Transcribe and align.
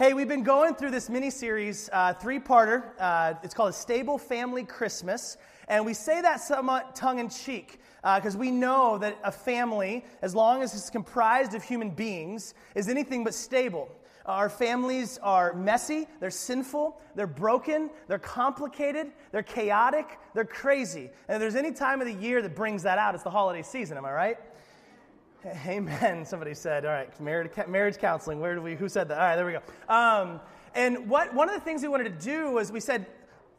Hey, 0.00 0.14
we've 0.14 0.26
been 0.26 0.44
going 0.44 0.76
through 0.76 0.92
this 0.92 1.10
mini 1.10 1.28
series, 1.28 1.90
uh, 1.92 2.14
three 2.14 2.38
parter. 2.38 2.92
Uh, 2.98 3.34
it's 3.42 3.52
called 3.52 3.68
A 3.68 3.72
Stable 3.74 4.16
Family 4.16 4.64
Christmas. 4.64 5.36
And 5.68 5.84
we 5.84 5.92
say 5.92 6.22
that 6.22 6.40
somewhat 6.40 6.96
tongue 6.96 7.18
in 7.18 7.28
cheek 7.28 7.80
because 8.02 8.34
uh, 8.34 8.38
we 8.38 8.50
know 8.50 8.96
that 8.96 9.18
a 9.24 9.30
family, 9.30 10.06
as 10.22 10.34
long 10.34 10.62
as 10.62 10.72
it's 10.72 10.88
comprised 10.88 11.52
of 11.52 11.62
human 11.62 11.90
beings, 11.90 12.54
is 12.74 12.88
anything 12.88 13.24
but 13.24 13.34
stable. 13.34 13.90
Our 14.24 14.48
families 14.48 15.18
are 15.22 15.52
messy, 15.52 16.08
they're 16.18 16.30
sinful, 16.30 16.98
they're 17.14 17.26
broken, 17.26 17.90
they're 18.08 18.18
complicated, 18.18 19.12
they're 19.32 19.42
chaotic, 19.42 20.18
they're 20.32 20.46
crazy. 20.46 21.10
And 21.28 21.34
if 21.34 21.40
there's 21.40 21.56
any 21.56 21.72
time 21.72 22.00
of 22.00 22.06
the 22.06 22.14
year 22.14 22.40
that 22.40 22.56
brings 22.56 22.84
that 22.84 22.96
out, 22.96 23.14
it's 23.14 23.24
the 23.24 23.28
holiday 23.28 23.62
season, 23.62 23.98
am 23.98 24.06
I 24.06 24.12
right? 24.12 24.38
Amen. 25.66 26.24
Somebody 26.24 26.54
said, 26.54 26.84
all 26.84 26.92
right, 26.92 27.20
marriage, 27.20 27.50
marriage 27.66 27.98
counseling. 27.98 28.40
Where 28.40 28.54
do 28.54 28.62
we, 28.62 28.74
who 28.74 28.88
said 28.88 29.08
that? 29.08 29.18
All 29.18 29.24
right, 29.24 29.36
there 29.36 29.46
we 29.46 29.52
go. 29.52 29.62
Um, 29.92 30.40
and 30.74 31.08
what, 31.08 31.34
one 31.34 31.48
of 31.48 31.54
the 31.54 31.60
things 31.60 31.82
we 31.82 31.88
wanted 31.88 32.04
to 32.04 32.24
do 32.24 32.52
was 32.52 32.70
we 32.70 32.80
said, 32.80 33.06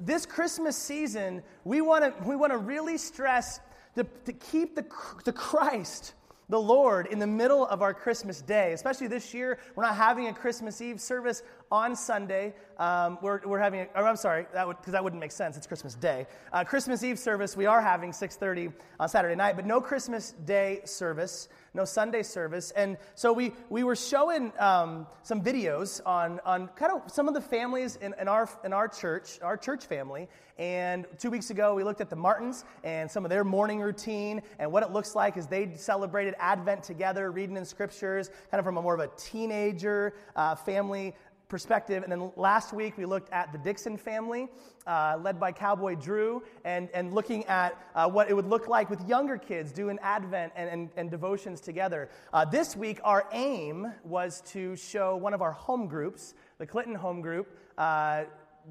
this 0.05 0.25
Christmas 0.25 0.75
season, 0.75 1.43
we 1.63 1.81
want 1.81 2.03
to 2.03 2.27
we 2.27 2.35
want 2.35 2.51
to 2.51 2.57
really 2.57 2.97
stress 2.97 3.59
to, 3.95 4.05
to 4.25 4.33
keep 4.33 4.75
the, 4.75 4.85
the 5.25 5.33
Christ, 5.33 6.13
the 6.49 6.59
Lord, 6.59 7.07
in 7.07 7.19
the 7.19 7.27
middle 7.27 7.65
of 7.67 7.81
our 7.81 7.93
Christmas 7.93 8.41
day. 8.41 8.73
Especially 8.73 9.07
this 9.07 9.33
year, 9.33 9.59
we're 9.75 9.83
not 9.83 9.95
having 9.95 10.27
a 10.27 10.33
Christmas 10.33 10.81
Eve 10.81 10.99
service 10.99 11.43
on 11.71 11.95
Sunday. 11.95 12.53
Um, 12.77 13.19
we're, 13.21 13.41
we're 13.45 13.59
having, 13.59 13.87
oh, 13.95 14.03
I'm 14.03 14.15
sorry, 14.15 14.47
that 14.53 14.65
would 14.65 14.77
because 14.77 14.93
that 14.93 15.03
wouldn't 15.03 15.19
make 15.19 15.31
sense. 15.31 15.55
It's 15.55 15.67
Christmas 15.67 15.93
Day. 15.93 16.25
Uh, 16.51 16.63
Christmas 16.63 17.03
Eve 17.03 17.19
service 17.19 17.55
we 17.55 17.65
are 17.65 17.81
having 17.81 18.11
6:30 18.11 18.73
on 18.99 19.09
Saturday 19.09 19.35
night, 19.35 19.55
but 19.55 19.65
no 19.65 19.79
Christmas 19.79 20.31
Day 20.45 20.81
service 20.85 21.47
no 21.73 21.85
Sunday 21.85 22.23
service. 22.23 22.71
And 22.71 22.97
so 23.15 23.31
we, 23.31 23.53
we 23.69 23.83
were 23.83 23.95
showing 23.95 24.51
um, 24.59 25.07
some 25.23 25.41
videos 25.41 26.01
on, 26.05 26.39
on 26.45 26.67
kind 26.69 26.91
of 26.91 27.09
some 27.11 27.27
of 27.27 27.33
the 27.33 27.41
families 27.41 27.95
in, 27.97 28.13
in, 28.19 28.27
our, 28.27 28.49
in 28.63 28.73
our 28.73 28.87
church, 28.87 29.39
our 29.41 29.55
church 29.57 29.85
family. 29.85 30.27
And 30.57 31.05
two 31.17 31.31
weeks 31.31 31.49
ago, 31.49 31.73
we 31.73 31.83
looked 31.83 32.01
at 32.01 32.09
the 32.09 32.15
Martins 32.15 32.65
and 32.83 33.09
some 33.09 33.25
of 33.25 33.29
their 33.29 33.43
morning 33.43 33.79
routine 33.79 34.41
and 34.59 34.71
what 34.71 34.83
it 34.83 34.91
looks 34.91 35.15
like 35.15 35.37
as 35.37 35.47
they 35.47 35.73
celebrated 35.75 36.35
Advent 36.39 36.83
together, 36.83 37.31
reading 37.31 37.57
in 37.57 37.65
scriptures, 37.65 38.29
kind 38.51 38.59
of 38.59 38.65
from 38.65 38.77
a 38.77 38.81
more 38.81 38.93
of 38.93 38.99
a 38.99 39.09
teenager 39.17 40.13
uh, 40.35 40.55
family 40.55 41.15
perspective. 41.51 42.01
And 42.01 42.11
then 42.11 42.31
last 42.37 42.71
week, 42.71 42.97
we 42.97 43.05
looked 43.05 43.31
at 43.33 43.51
the 43.51 43.57
Dixon 43.57 43.97
family, 43.97 44.47
uh, 44.87 45.19
led 45.21 45.37
by 45.37 45.51
Cowboy 45.51 45.95
Drew, 45.95 46.41
and, 46.63 46.89
and 46.93 47.13
looking 47.13 47.43
at 47.45 47.77
uh, 47.93 48.09
what 48.09 48.29
it 48.29 48.33
would 48.33 48.47
look 48.47 48.69
like 48.69 48.89
with 48.89 49.05
younger 49.07 49.37
kids 49.37 49.73
doing 49.73 49.99
Advent 50.01 50.53
and, 50.55 50.69
and, 50.69 50.89
and 50.95 51.11
devotions 51.11 51.59
together. 51.59 52.09
Uh, 52.31 52.45
this 52.45 52.77
week, 52.77 53.01
our 53.03 53.27
aim 53.33 53.91
was 54.05 54.41
to 54.53 54.77
show 54.77 55.17
one 55.17 55.33
of 55.33 55.41
our 55.41 55.51
home 55.51 55.87
groups, 55.87 56.33
the 56.57 56.65
Clinton 56.65 56.95
home 56.95 57.19
group. 57.19 57.55
Uh, 57.77 58.23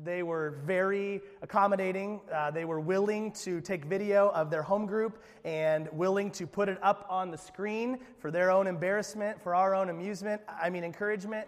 they 0.03 0.23
were 0.23 0.55
very 0.65 1.21
accommodating. 1.43 2.21
Uh, 2.33 2.51
they 2.51 2.65
were 2.65 2.81
willing 2.81 3.33
to 3.33 3.61
take 3.61 3.85
video 3.85 4.31
of 4.31 4.49
their 4.49 4.63
home 4.63 4.87
group 4.87 5.23
and 5.45 5.89
willing 5.93 6.31
to 6.31 6.47
put 6.47 6.69
it 6.69 6.79
up 6.83 7.07
on 7.11 7.31
the 7.31 7.37
screen 7.37 7.99
for 8.21 8.31
their 8.31 8.51
own 8.51 8.67
embarrassment, 8.67 9.43
for 9.43 9.55
our 9.55 9.75
own 9.75 9.91
amusement, 9.91 10.41
I 10.49 10.71
mean, 10.71 10.85
encouragement. 10.85 11.47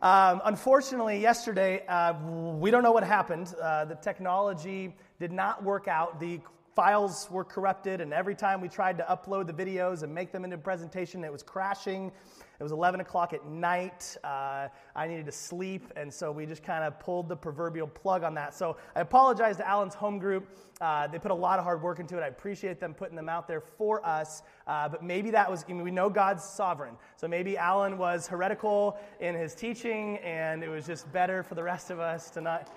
Um, 0.00 0.40
unfortunately, 0.44 1.20
yesterday, 1.20 1.84
uh, 1.88 2.14
we 2.56 2.70
don't 2.70 2.84
know 2.84 2.92
what 2.92 3.02
happened. 3.02 3.52
Uh, 3.60 3.84
the 3.84 3.96
technology 3.96 4.94
did 5.18 5.32
not 5.32 5.64
work 5.64 5.88
out. 5.88 6.20
The 6.20 6.40
files 6.78 7.28
were 7.28 7.42
corrupted, 7.42 8.00
and 8.00 8.14
every 8.14 8.36
time 8.36 8.60
we 8.60 8.68
tried 8.68 8.96
to 8.96 9.02
upload 9.10 9.48
the 9.48 9.52
videos 9.52 10.04
and 10.04 10.14
make 10.14 10.30
them 10.30 10.44
into 10.44 10.54
a 10.54 10.60
presentation, 10.60 11.24
it 11.24 11.32
was 11.32 11.42
crashing. 11.42 12.12
It 12.60 12.62
was 12.62 12.70
11 12.70 13.00
o'clock 13.00 13.32
at 13.32 13.44
night. 13.44 14.16
Uh, 14.22 14.68
I 14.94 15.08
needed 15.08 15.26
to 15.26 15.32
sleep, 15.32 15.92
and 15.96 16.14
so 16.14 16.30
we 16.30 16.46
just 16.46 16.62
kind 16.62 16.84
of 16.84 17.00
pulled 17.00 17.28
the 17.28 17.34
proverbial 17.34 17.88
plug 17.88 18.22
on 18.22 18.32
that. 18.34 18.54
So 18.54 18.76
I 18.94 19.00
apologize 19.00 19.56
to 19.56 19.66
Alan's 19.66 19.94
home 19.96 20.20
group. 20.20 20.56
Uh, 20.80 21.08
they 21.08 21.18
put 21.18 21.32
a 21.32 21.34
lot 21.34 21.58
of 21.58 21.64
hard 21.64 21.82
work 21.82 21.98
into 21.98 22.16
it. 22.16 22.20
I 22.22 22.28
appreciate 22.28 22.78
them 22.78 22.94
putting 22.94 23.16
them 23.16 23.28
out 23.28 23.48
there 23.48 23.60
for 23.60 24.06
us. 24.06 24.44
Uh, 24.68 24.88
but 24.88 25.02
maybe 25.02 25.32
that 25.32 25.50
was, 25.50 25.64
I 25.68 25.72
mean, 25.72 25.82
we 25.82 25.90
know 25.90 26.08
God's 26.08 26.44
sovereign. 26.44 26.94
So 27.16 27.26
maybe 27.26 27.56
Alan 27.56 27.98
was 27.98 28.28
heretical 28.28 29.00
in 29.18 29.34
his 29.34 29.56
teaching, 29.56 30.18
and 30.18 30.62
it 30.62 30.68
was 30.68 30.86
just 30.86 31.12
better 31.12 31.42
for 31.42 31.56
the 31.56 31.62
rest 31.64 31.90
of 31.90 31.98
us 31.98 32.30
to 32.30 32.40
not. 32.40 32.72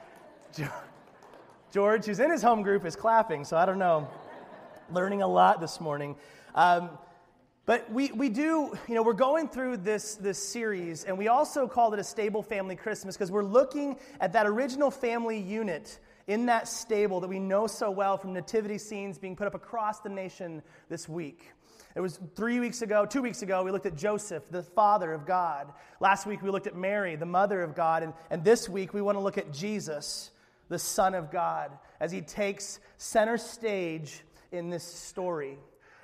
George, 1.71 2.05
who's 2.05 2.19
in 2.19 2.29
his 2.29 2.41
home 2.41 2.63
group, 2.63 2.85
is 2.85 2.97
clapping, 2.97 3.45
so 3.45 3.55
I 3.55 3.65
don't 3.65 3.79
know. 3.79 4.09
Learning 4.91 5.21
a 5.21 5.27
lot 5.27 5.61
this 5.61 5.79
morning. 5.79 6.17
Um, 6.53 6.89
but 7.65 7.89
we, 7.89 8.11
we 8.11 8.27
do, 8.27 8.77
you 8.89 8.95
know, 8.95 9.03
we're 9.03 9.13
going 9.13 9.47
through 9.47 9.77
this, 9.77 10.15
this 10.15 10.37
series, 10.37 11.05
and 11.05 11.17
we 11.17 11.29
also 11.29 11.69
called 11.69 11.93
it 11.93 11.99
a 12.01 12.03
stable 12.03 12.43
family 12.43 12.75
Christmas 12.75 13.15
because 13.15 13.31
we're 13.31 13.45
looking 13.45 13.95
at 14.19 14.33
that 14.33 14.47
original 14.47 14.91
family 14.91 15.39
unit 15.39 15.97
in 16.27 16.47
that 16.47 16.67
stable 16.67 17.21
that 17.21 17.29
we 17.29 17.39
know 17.39 17.67
so 17.67 17.89
well 17.89 18.17
from 18.17 18.33
nativity 18.33 18.77
scenes 18.77 19.17
being 19.17 19.37
put 19.37 19.47
up 19.47 19.55
across 19.55 20.01
the 20.01 20.09
nation 20.09 20.61
this 20.89 21.07
week. 21.07 21.51
It 21.95 22.01
was 22.01 22.19
three 22.35 22.59
weeks 22.59 22.81
ago, 22.81 23.05
two 23.05 23.21
weeks 23.21 23.43
ago, 23.43 23.63
we 23.63 23.71
looked 23.71 23.85
at 23.85 23.95
Joseph, 23.95 24.43
the 24.51 24.63
father 24.63 25.13
of 25.13 25.25
God. 25.25 25.71
Last 26.01 26.25
week, 26.25 26.41
we 26.41 26.49
looked 26.49 26.67
at 26.67 26.75
Mary, 26.75 27.15
the 27.15 27.25
mother 27.25 27.61
of 27.61 27.75
God. 27.75 28.03
And, 28.03 28.13
and 28.29 28.43
this 28.43 28.67
week, 28.67 28.93
we 28.93 29.01
want 29.01 29.15
to 29.17 29.21
look 29.21 29.37
at 29.37 29.53
Jesus, 29.53 30.31
the 30.71 30.79
Son 30.79 31.13
of 31.13 31.29
God, 31.29 31.77
as 31.99 32.13
he 32.13 32.21
takes 32.21 32.79
center 32.97 33.37
stage 33.37 34.21
in 34.53 34.69
this 34.69 34.85
story. 34.85 35.59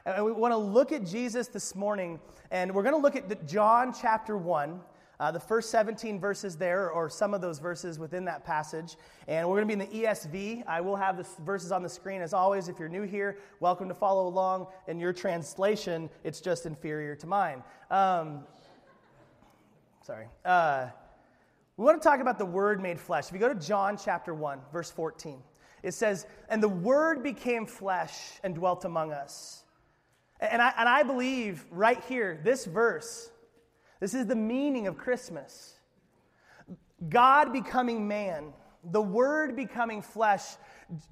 And 0.05 0.25
we 0.25 0.33
want 0.33 0.51
to 0.51 0.57
look 0.57 0.91
at 0.91 1.05
Jesus 1.05 1.47
this 1.47 1.73
morning, 1.73 2.19
and 2.51 2.75
we're 2.75 2.83
going 2.83 2.93
to 2.93 3.01
look 3.01 3.15
at 3.15 3.47
John 3.47 3.93
chapter 3.93 4.37
1. 4.37 4.81
Uh, 5.19 5.31
the 5.31 5.39
first 5.39 5.71
17 5.71 6.19
verses 6.19 6.57
there, 6.57 6.91
or 6.91 7.09
some 7.09 7.33
of 7.33 7.39
those 7.39 7.59
verses 7.59 7.97
within 7.97 8.25
that 8.25 8.45
passage. 8.45 8.97
And 9.27 9.47
we're 9.47 9.63
going 9.63 9.67
to 9.69 9.75
be 9.75 9.83
in 9.83 10.03
the 10.03 10.07
ESV. 10.07 10.67
I 10.67 10.81
will 10.81 10.97
have 10.97 11.17
the 11.17 11.25
verses 11.43 11.71
on 11.71 11.81
the 11.81 11.89
screen. 11.89 12.21
As 12.21 12.33
always, 12.33 12.67
if 12.67 12.77
you're 12.77 12.89
new 12.89 13.03
here, 13.03 13.39
welcome 13.61 13.87
to 13.87 13.95
follow 13.95 14.27
along. 14.27 14.67
In 14.87 14.99
your 14.99 15.13
translation, 15.13 16.09
it's 16.23 16.41
just 16.41 16.67
inferior 16.67 17.15
to 17.15 17.25
mine. 17.25 17.63
Um, 17.89 18.41
sorry. 20.03 20.27
Uh, 20.45 20.89
we 21.77 21.85
want 21.85 22.01
to 22.01 22.07
talk 22.07 22.19
about 22.19 22.39
the 22.39 22.45
Word 22.45 22.81
made 22.81 22.99
flesh. 22.99 23.27
If 23.27 23.33
you 23.33 23.39
go 23.39 23.53
to 23.53 23.59
John 23.59 23.97
chapter 23.97 24.33
1, 24.33 24.59
verse 24.73 24.89
14, 24.89 25.41
it 25.83 25.93
says, 25.93 26.25
And 26.49 26.61
the 26.61 26.67
Word 26.67 27.21
became 27.21 27.67
flesh 27.67 28.39
and 28.43 28.55
dwelt 28.55 28.83
among 28.83 29.13
us. 29.13 29.63
And 30.39 30.59
I, 30.61 30.73
and 30.77 30.89
I 30.89 31.03
believe 31.03 31.65
right 31.69 32.03
here, 32.09 32.39
this 32.43 32.65
verse, 32.65 33.29
this 33.99 34.15
is 34.15 34.25
the 34.25 34.35
meaning 34.35 34.87
of 34.87 34.97
Christmas. 34.97 35.75
God 37.09 37.53
becoming 37.53 38.07
man, 38.07 38.53
the 38.83 39.01
Word 39.01 39.55
becoming 39.55 40.01
flesh, 40.01 40.43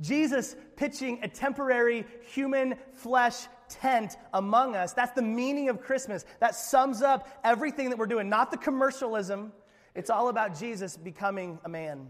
Jesus 0.02 0.56
pitching 0.78 1.20
a 1.22 1.28
temporary 1.28 2.06
human 2.34 2.76
flesh 2.94 3.48
tent 3.70 4.18
among 4.34 4.76
us. 4.76 4.94
That's 4.94 5.12
the 5.12 5.22
meaning 5.22 5.70
of 5.70 5.82
Christmas. 5.82 6.26
That 6.40 6.56
sums 6.56 7.04
up 7.04 7.28
everything 7.44 7.90
that 7.92 8.00
we're 8.00 8.08
doing, 8.08 8.30
not 8.30 8.50
the 8.50 8.58
commercialism. 8.58 9.52
It's 9.96 10.10
all 10.10 10.28
about 10.28 10.60
Jesus 10.60 10.98
becoming 10.98 11.58
a 11.64 11.70
man 11.70 12.08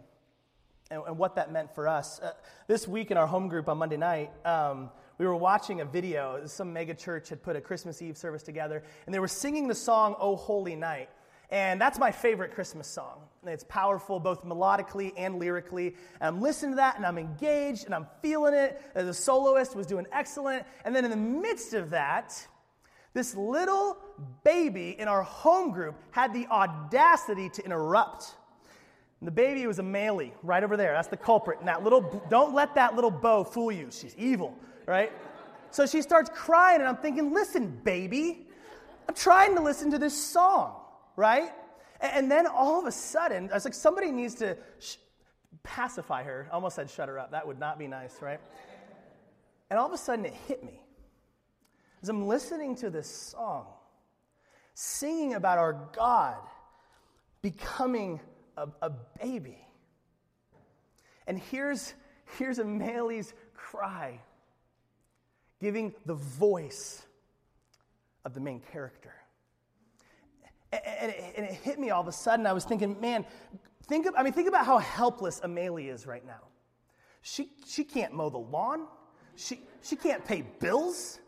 and, 0.90 1.04
and 1.06 1.18
what 1.20 1.36
that 1.36 1.52
meant 1.52 1.74
for 1.76 1.88
us. 1.88 2.20
Uh, 2.20 2.32
this 2.68 2.88
week 2.88 3.12
in 3.12 3.18
our 3.18 3.28
home 3.28 3.48
group 3.48 3.70
on 3.70 3.78
Monday 3.78 3.96
night, 3.98 4.32
um, 4.44 4.90
we 5.20 5.28
were 5.28 5.36
watching 5.36 5.82
a 5.82 5.86
video. 5.86 6.42
Some 6.48 6.74
mega 6.74 6.96
church 6.96 7.30
had 7.30 7.44
put 7.44 7.56
a 7.56 7.62
Christmas 7.62 8.02
Eve 8.02 8.18
service 8.18 8.42
together, 8.42 8.84
and 9.06 9.14
they 9.14 9.20
were 9.20 9.28
singing 9.28 9.68
the 9.68 9.76
song, 9.76 10.16
Oh 10.20 10.36
Holy 10.36 10.76
Night. 10.76 11.10
And 11.52 11.80
that's 11.80 12.00
my 12.00 12.12
favorite 12.12 12.56
Christmas 12.56 12.88
song. 12.88 13.22
It's 13.46 13.64
powerful 13.64 14.20
both 14.20 14.44
melodically 14.44 15.14
and 15.16 15.38
lyrically. 15.38 15.96
And 16.20 16.36
I'm 16.36 16.42
listening 16.42 16.72
to 16.72 16.78
that 16.78 16.98
and 16.98 17.06
I'm 17.06 17.20
engaged 17.20 17.86
and 17.86 17.94
I'm 17.94 18.08
feeling 18.24 18.56
it. 18.56 18.82
The 18.96 19.14
soloist 19.14 19.76
was 19.76 19.86
doing 19.86 20.08
excellent. 20.12 20.66
And 20.84 20.96
then 20.96 21.06
in 21.06 21.12
the 21.12 21.18
midst 21.18 21.76
of 21.76 21.92
that, 21.92 22.48
this 23.16 23.36
little 23.36 23.98
baby 24.44 24.96
in 25.00 25.08
our 25.08 25.24
home 25.24 25.72
group 25.72 25.96
had 26.12 26.32
the 26.34 26.46
audacity 26.48 27.50
to 27.50 27.66
interrupt. 27.66 28.36
And 29.20 29.28
the 29.28 29.32
baby 29.32 29.66
was 29.66 29.80
a 29.80 29.84
Maley 29.84 30.34
right 30.44 30.64
over 30.64 30.78
there. 30.78 30.94
That's 30.94 31.08
the 31.08 31.18
culprit. 31.18 31.58
And 31.58 31.68
that 31.68 31.84
little, 31.84 32.24
don't 32.30 32.54
let 32.54 32.76
that 32.76 32.94
little 32.94 33.10
bow 33.10 33.44
fool 33.44 33.72
you. 33.72 33.88
She's 33.90 34.16
evil 34.16 34.56
right? 34.86 35.12
So 35.72 35.86
she 35.86 36.02
starts 36.02 36.30
crying, 36.34 36.80
and 36.80 36.88
I'm 36.88 36.98
thinking, 36.98 37.34
listen, 37.34 37.80
baby, 37.84 38.48
I'm 39.08 39.16
trying 39.16 39.56
to 39.56 39.62
listen 39.62 39.92
to 39.92 40.00
this 40.00 40.20
song, 40.20 40.76
right? 41.16 41.52
And 42.00 42.32
then 42.32 42.48
all 42.48 42.80
of 42.80 42.86
a 42.86 42.92
sudden, 42.92 43.50
I 43.52 43.56
was 43.56 43.66
like, 43.66 43.74
somebody 43.74 44.12
needs 44.12 44.36
to 44.36 44.58
sh- 44.80 44.96
pacify 45.64 46.24
her. 46.24 46.48
I 46.52 46.56
almost 46.56 46.76
said 46.76 46.90
shut 46.90 47.10
her 47.10 47.18
up. 47.20 47.32
That 47.32 47.46
would 47.48 47.60
not 47.60 47.80
be 47.80 47.88
nice, 47.88 48.22
right? 48.22 48.40
And 49.70 49.80
all 49.80 49.88
of 49.88 49.94
a 49.94 49.98
sudden, 49.98 50.26
it 50.26 50.34
hit 50.48 50.64
me. 50.64 50.82
As 52.06 52.10
I'm 52.10 52.28
listening 52.28 52.76
to 52.76 52.92
this 52.92 53.10
song, 53.10 53.66
singing 54.76 55.34
about 55.34 55.58
our 55.58 55.90
God 55.92 56.38
becoming 57.42 58.20
a, 58.56 58.68
a 58.84 58.92
baby. 59.20 59.58
And 61.26 61.40
here's, 61.40 61.96
here's 62.38 62.60
Amalie's 62.60 63.34
cry 63.56 64.22
giving 65.60 65.96
the 66.06 66.14
voice 66.14 67.02
of 68.24 68.36
the 68.36 68.40
main 68.40 68.62
character. 68.72 69.16
And 70.74 71.12
it, 71.12 71.34
and 71.38 71.46
it 71.48 71.54
hit 71.54 71.80
me 71.80 71.90
all 71.90 72.02
of 72.02 72.08
a 72.08 72.12
sudden. 72.12 72.46
I 72.46 72.54
was 72.54 72.66
thinking, 72.66 73.02
man, 73.02 73.26
think, 73.88 74.06
of, 74.06 74.14
I 74.16 74.22
mean, 74.22 74.34
think 74.34 74.48
about 74.48 74.68
how 74.68 74.78
helpless 74.78 75.42
Amelia 75.42 75.92
is 75.92 76.06
right 76.06 76.24
now. 76.24 76.44
She, 77.24 77.50
she 77.66 77.84
can't 77.84 78.14
mow 78.14 78.30
the 78.30 78.38
lawn. 78.38 78.86
She, 79.36 79.62
she 79.82 79.96
can't 79.96 80.24
pay 80.24 80.44
bills. 80.60 81.20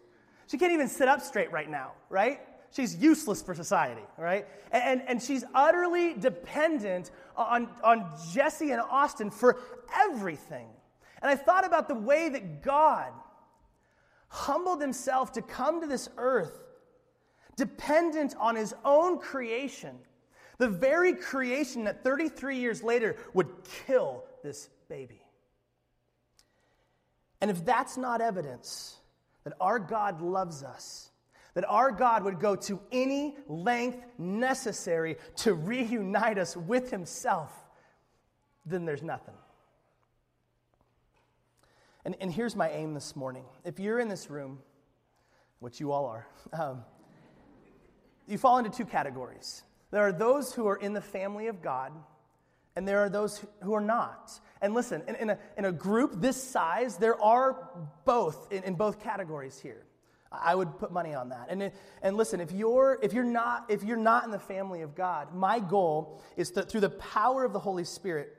She 0.48 0.58
can't 0.58 0.72
even 0.72 0.88
sit 0.88 1.08
up 1.08 1.22
straight 1.22 1.52
right 1.52 1.70
now, 1.70 1.92
right? 2.10 2.40
She's 2.72 2.96
useless 2.96 3.42
for 3.42 3.54
society, 3.54 4.04
right? 4.18 4.46
And, 4.72 5.02
and 5.08 5.22
she's 5.22 5.44
utterly 5.54 6.14
dependent 6.14 7.12
on, 7.36 7.70
on 7.84 8.12
Jesse 8.34 8.72
and 8.72 8.82
Austin 8.82 9.30
for 9.30 9.60
everything. 9.94 10.68
And 11.22 11.30
I 11.30 11.36
thought 11.36 11.66
about 11.66 11.88
the 11.88 11.96
way 11.96 12.30
that 12.30 12.62
God 12.62 13.12
humbled 14.30 14.82
himself 14.82 15.34
to 15.34 15.42
come 15.42 15.82
to 15.82 15.88
this 15.88 16.10
earth 16.18 16.64
dependent 17.56 18.36
on 18.40 18.56
his 18.56 18.74
own 18.86 19.18
creation, 19.20 19.98
the 20.60 20.70
very 20.70 21.14
creation 21.14 21.86
that 21.86 22.04
33 22.04 22.58
years 22.58 22.84
later 22.84 23.16
would 23.34 23.50
kill 23.86 24.24
this 24.44 24.70
baby. 24.88 25.22
And 27.42 27.52
if 27.52 27.66
that's 27.66 27.98
not 27.98 28.22
evidence 28.22 28.98
that 29.48 29.56
our 29.62 29.80
God 29.80 30.22
loves 30.22 30.62
us, 30.62 31.10
that 31.54 31.64
our 31.70 31.90
God 31.90 32.26
would 32.26 32.38
go 32.38 32.54
to 32.58 32.82
any 32.92 33.38
length 33.48 34.04
necessary 34.18 35.16
to 35.38 35.54
reunite 35.54 36.38
us 36.38 36.58
with 36.58 36.92
Himself, 36.92 37.50
then 38.66 38.84
there's 38.84 39.02
nothing. 39.02 39.36
And, 42.04 42.18
and 42.20 42.30
here's 42.30 42.58
my 42.58 42.70
aim 42.72 42.94
this 42.94 43.16
morning. 43.16 43.46
If 43.64 43.80
you're 43.80 44.02
in 44.02 44.10
this 44.10 44.30
room, 44.30 44.60
which 45.60 45.80
you 45.80 45.94
all 45.94 46.08
are, 46.08 46.28
um, 46.52 46.84
you 48.28 48.38
fall 48.38 48.58
into 48.58 48.70
two 48.70 48.84
categories. 48.84 49.64
There 49.92 50.02
are 50.02 50.12
those 50.12 50.52
who 50.52 50.68
are 50.68 50.76
in 50.76 50.92
the 50.92 51.00
family 51.00 51.48
of 51.48 51.62
God, 51.62 51.94
and 52.78 52.88
there 52.88 53.00
are 53.00 53.10
those 53.10 53.44
who 53.64 53.74
are 53.74 53.82
not. 53.82 54.40
And 54.62 54.76
listen, 54.76 55.02
in, 55.08 55.16
in, 55.16 55.30
a, 55.32 55.40
in 55.58 55.66
a 55.66 55.72
group 55.72 56.22
this 56.22 56.42
size, 56.42 56.98
there 56.98 57.20
are 57.20 57.72
both 58.06 58.52
in, 58.54 58.64
in 58.64 58.76
both 58.76 59.02
categories 59.02 59.60
here. 59.60 59.84
I 60.32 60.54
would 60.54 60.78
put 60.78 60.92
money 60.92 61.16
on 61.16 61.30
that. 61.30 61.48
And, 61.50 61.72
and 62.04 62.18
listen, 62.18 62.40
if 62.40 62.52
you're, 62.52 63.00
if, 63.02 63.14
you're 63.14 63.24
not, 63.24 63.66
if 63.70 63.84
you're 63.84 63.98
not 63.98 64.26
in 64.26 64.32
the 64.32 64.38
family 64.38 64.84
of 64.84 64.94
God, 64.94 65.34
my 65.34 65.60
goal 65.60 66.22
is 66.36 66.52
that 66.52 66.70
through 66.70 66.82
the 66.82 66.92
power 66.92 67.44
of 67.44 67.52
the 67.52 67.60
Holy 67.60 67.84
Spirit, 67.84 68.32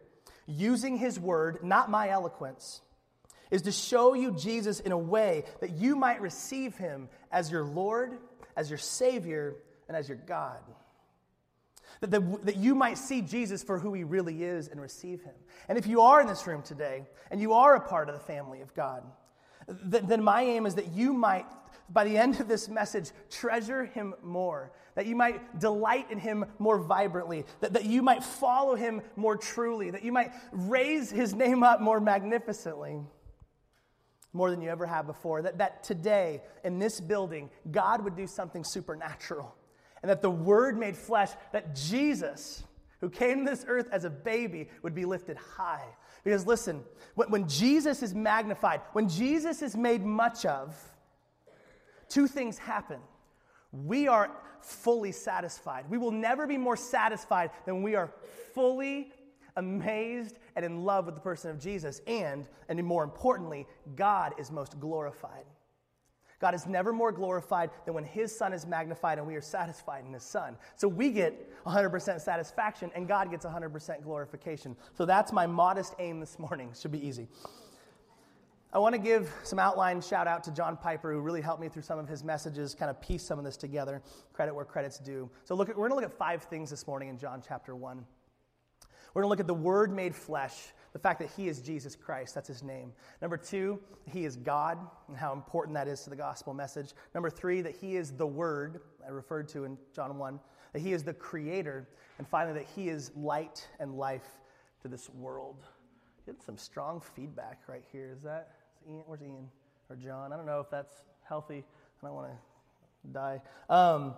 using 0.46 0.96
His 0.96 1.19
word, 1.19 1.64
not 1.64 1.91
my 1.91 2.08
eloquence, 2.08 2.81
is 3.50 3.62
to 3.62 3.73
show 3.73 4.14
you 4.14 4.31
Jesus 4.31 4.79
in 4.79 4.93
a 4.93 4.99
way 4.99 5.43
that 5.61 5.73
you 5.73 5.96
might 5.96 6.20
receive 6.20 6.76
Him 6.76 7.08
as 7.32 7.50
your 7.50 7.64
Lord, 7.64 8.19
as 8.56 8.70
your 8.70 8.79
Savior, 8.79 9.56
and 9.88 9.96
as 9.96 10.08
your 10.08 10.19
God. 10.19 10.61
That, 12.00 12.11
the, 12.11 12.21
that 12.45 12.56
you 12.56 12.75
might 12.75 12.99
see 12.99 13.23
Jesus 13.23 13.62
for 13.62 13.79
who 13.79 13.93
he 13.93 14.05
really 14.05 14.45
is 14.45 14.69
and 14.69 14.81
receive 14.81 15.23
him. 15.23 15.35
And 15.69 15.77
if 15.77 15.87
you 15.87 16.00
are 16.00 16.21
in 16.21 16.27
this 16.27 16.47
room 16.47 16.62
today 16.62 17.05
and 17.31 17.41
you 17.41 17.53
are 17.53 17.75
a 17.75 17.81
part 17.81 18.09
of 18.09 18.15
the 18.15 18.21
family 18.21 18.61
of 18.61 18.75
God, 18.75 19.03
th- 19.91 20.05
then 20.05 20.23
my 20.23 20.43
aim 20.43 20.67
is 20.67 20.77
that 20.77 20.93
you 20.93 21.12
might, 21.12 21.47
by 21.91 22.05
the 22.05 22.17
end 22.17 22.39
of 22.41 22.47
this 22.47 22.69
message, 22.69 23.11
treasure 23.31 23.85
him 23.87 24.15
more. 24.23 24.73
That 24.95 25.06
you 25.06 25.17
might 25.17 25.59
delight 25.59 26.11
in 26.11 26.19
him 26.19 26.45
more 26.59 26.79
vibrantly. 26.79 27.45
That, 27.61 27.73
that 27.73 27.85
you 27.85 28.03
might 28.03 28.23
follow 28.23 28.77
him 28.77 29.03
more 29.17 29.37
truly. 29.37 29.91
That 29.91 30.05
you 30.05 30.12
might 30.12 30.33
raise 30.53 31.11
his 31.11 31.35
name 31.35 31.62
up 31.62 31.81
more 31.81 32.01
magnificently 32.01 33.01
more 34.33 34.51
than 34.51 34.61
you 34.61 34.71
ever 34.71 34.87
have 34.87 35.06
before. 35.06 35.43
That, 35.43 35.59
that 35.59 35.83
today, 35.83 36.43
in 36.62 36.79
this 36.79 37.01
building, 37.01 37.51
God 37.71 38.05
would 38.05 38.15
do 38.15 38.27
something 38.27 38.62
supernatural 38.62 39.55
and 40.03 40.11
that 40.11 40.23
the 40.23 40.31
Word 40.31 40.79
made 40.79 40.97
flesh, 40.97 41.31
that 41.53 41.75
Jesus, 41.75 42.62
who 43.00 43.11
came 43.11 43.45
to 43.45 43.50
this 43.50 43.65
earth 43.69 43.89
as 43.93 44.05
a 44.05 44.11
baby, 44.11 44.69
would 44.83 44.95
be 44.95 45.05
lifted 45.05 45.37
high. 45.37 45.85
Because 46.25 46.47
listen, 46.47 46.83
when, 47.15 47.49
Jesus 47.49 48.03
is 48.03 48.15
magnified, 48.15 48.81
when 48.93 49.09
Jesus 49.09 49.62
is 49.62 49.77
made 49.77 50.05
much 50.05 50.45
of, 50.45 50.77
two 52.09 52.27
things 52.27 52.59
happen. 52.59 52.99
We 53.73 54.09
are 54.09 54.31
fully 54.61 55.12
satisfied. 55.12 55.85
We 55.89 55.99
will 55.99 56.11
never 56.11 56.47
be 56.47 56.56
more 56.56 56.77
satisfied 56.77 57.51
than 57.65 57.83
we 57.83 57.94
are 57.94 58.11
fully 58.55 59.12
amazed 59.56 60.39
and 60.56 60.65
in 60.65 60.85
love 60.85 61.06
with 61.06 61.15
the 61.15 61.21
person 61.21 61.51
of 61.51 61.59
Jesus. 61.59 62.01
And, 62.06 62.47
and 62.69 62.83
more 62.85 63.05
importantly, 63.05 63.67
God 63.94 64.35
is 64.39 64.51
most 64.51 64.81
glorified. 64.81 65.44
God 66.40 66.55
is 66.55 66.67
never 66.67 66.93
more 66.93 67.11
glorified 67.11 67.70
than 67.85 67.94
when 67.94 68.05
His 68.05 68.37
Son 68.37 68.52
is 68.52 68.67
magnified 68.67 69.19
and 69.19 69.26
we 69.26 69.35
are 69.35 69.40
satisfied 69.40 70.05
in 70.05 70.12
His 70.12 70.23
Son. 70.23 70.56
So 70.76 70.87
we 70.87 71.11
get 71.11 71.64
100% 71.64 72.20
satisfaction 72.20 72.90
and 72.94 73.08
God 73.08 73.31
gets 73.31 73.44
100% 73.44 74.02
glorification. 74.02 74.76
So 74.94 75.05
that's 75.05 75.32
my 75.32 75.46
modest 75.46 75.94
aim 75.99 76.20
this 76.20 76.38
morning. 76.38 76.73
Should 76.79 76.93
be 76.93 77.05
easy. 77.05 77.29
I 78.70 78.79
want 78.79 78.94
to 78.94 78.99
give 78.99 79.32
some 79.44 79.58
outline 79.58 80.02
shout 80.02 80.26
out 80.26 80.44
to 80.44 80.52
John 80.52 80.76
Piper, 80.76 81.11
who 81.11 81.20
really 81.20 81.40
helped 81.40 81.62
me 81.62 81.70
through 81.70 81.82
some 81.82 81.99
of 81.99 82.06
his 82.06 82.23
messages, 82.23 82.75
kind 82.75 82.91
of 82.91 83.00
piece 83.00 83.23
some 83.23 83.38
of 83.38 83.44
this 83.44 83.56
together. 83.56 84.02
Credit 84.34 84.55
where 84.55 84.67
credit's 84.67 84.99
due. 84.99 85.31
So 85.44 85.55
look 85.55 85.70
at, 85.70 85.76
we're 85.76 85.88
going 85.88 85.99
to 86.02 86.06
look 86.06 86.12
at 86.12 86.19
five 86.19 86.43
things 86.43 86.69
this 86.69 86.87
morning 86.87 87.08
in 87.08 87.17
John 87.17 87.43
chapter 87.46 87.75
1. 87.75 88.05
We're 89.14 89.23
going 89.23 89.26
to 89.26 89.31
look 89.31 89.41
at 89.41 89.46
the 89.46 89.55
Word 89.55 89.91
made 89.91 90.14
flesh, 90.14 90.55
the 90.93 90.99
fact 90.99 91.20
that 91.20 91.31
he 91.37 91.49
is 91.49 91.61
Jesus 91.61 91.94
Christ, 91.94 92.35
that's 92.35 92.49
his 92.49 92.62
name. 92.62 92.93
Number 93.20 93.37
two, 93.37 93.79
he 94.11 94.25
is 94.25 94.37
God, 94.37 94.79
and 95.08 95.17
how 95.17 95.32
important 95.32 95.75
that 95.75 95.88
is 95.88 96.02
to 96.02 96.11
the 96.11 96.17
gospel 96.17 96.55
message. 96.55 96.93
Number 97.14 97.31
three, 97.31 97.61
that 97.61 97.76
he 97.76 97.96
is 97.96 98.12
the 98.12 98.26
Word, 98.26 98.81
I 99.06 99.11
referred 99.11 99.49
to 99.49 99.64
in 99.64 99.76
John 99.94 100.17
1, 100.19 100.40
that 100.73 100.81
he 100.81 100.93
is 100.93 101.02
the 101.02 101.14
creator. 101.14 101.88
And 102.19 102.26
finally, 102.26 102.58
that 102.58 102.67
he 102.75 102.88
is 102.88 103.12
light 103.17 103.67
and 103.79 103.94
life 103.94 104.26
to 104.82 104.88
this 104.88 105.08
world. 105.11 105.64
Get 106.26 106.43
some 106.43 106.58
strong 106.58 107.00
feedback 107.00 107.61
right 107.69 107.84
here. 107.93 108.11
Is 108.14 108.23
that 108.23 108.50
is 108.82 108.93
Ian? 108.93 109.02
Where's 109.06 109.23
Ian 109.23 109.49
or 109.88 109.96
John? 109.96 110.32
I 110.32 110.37
don't 110.37 110.46
know 110.46 110.61
if 110.61 110.70
that's 110.70 110.94
healthy. 111.26 111.64
I 112.02 112.06
don't 112.06 112.14
want 112.14 112.29
to 112.29 113.12
die. 113.12 113.41
Um, 113.70 114.14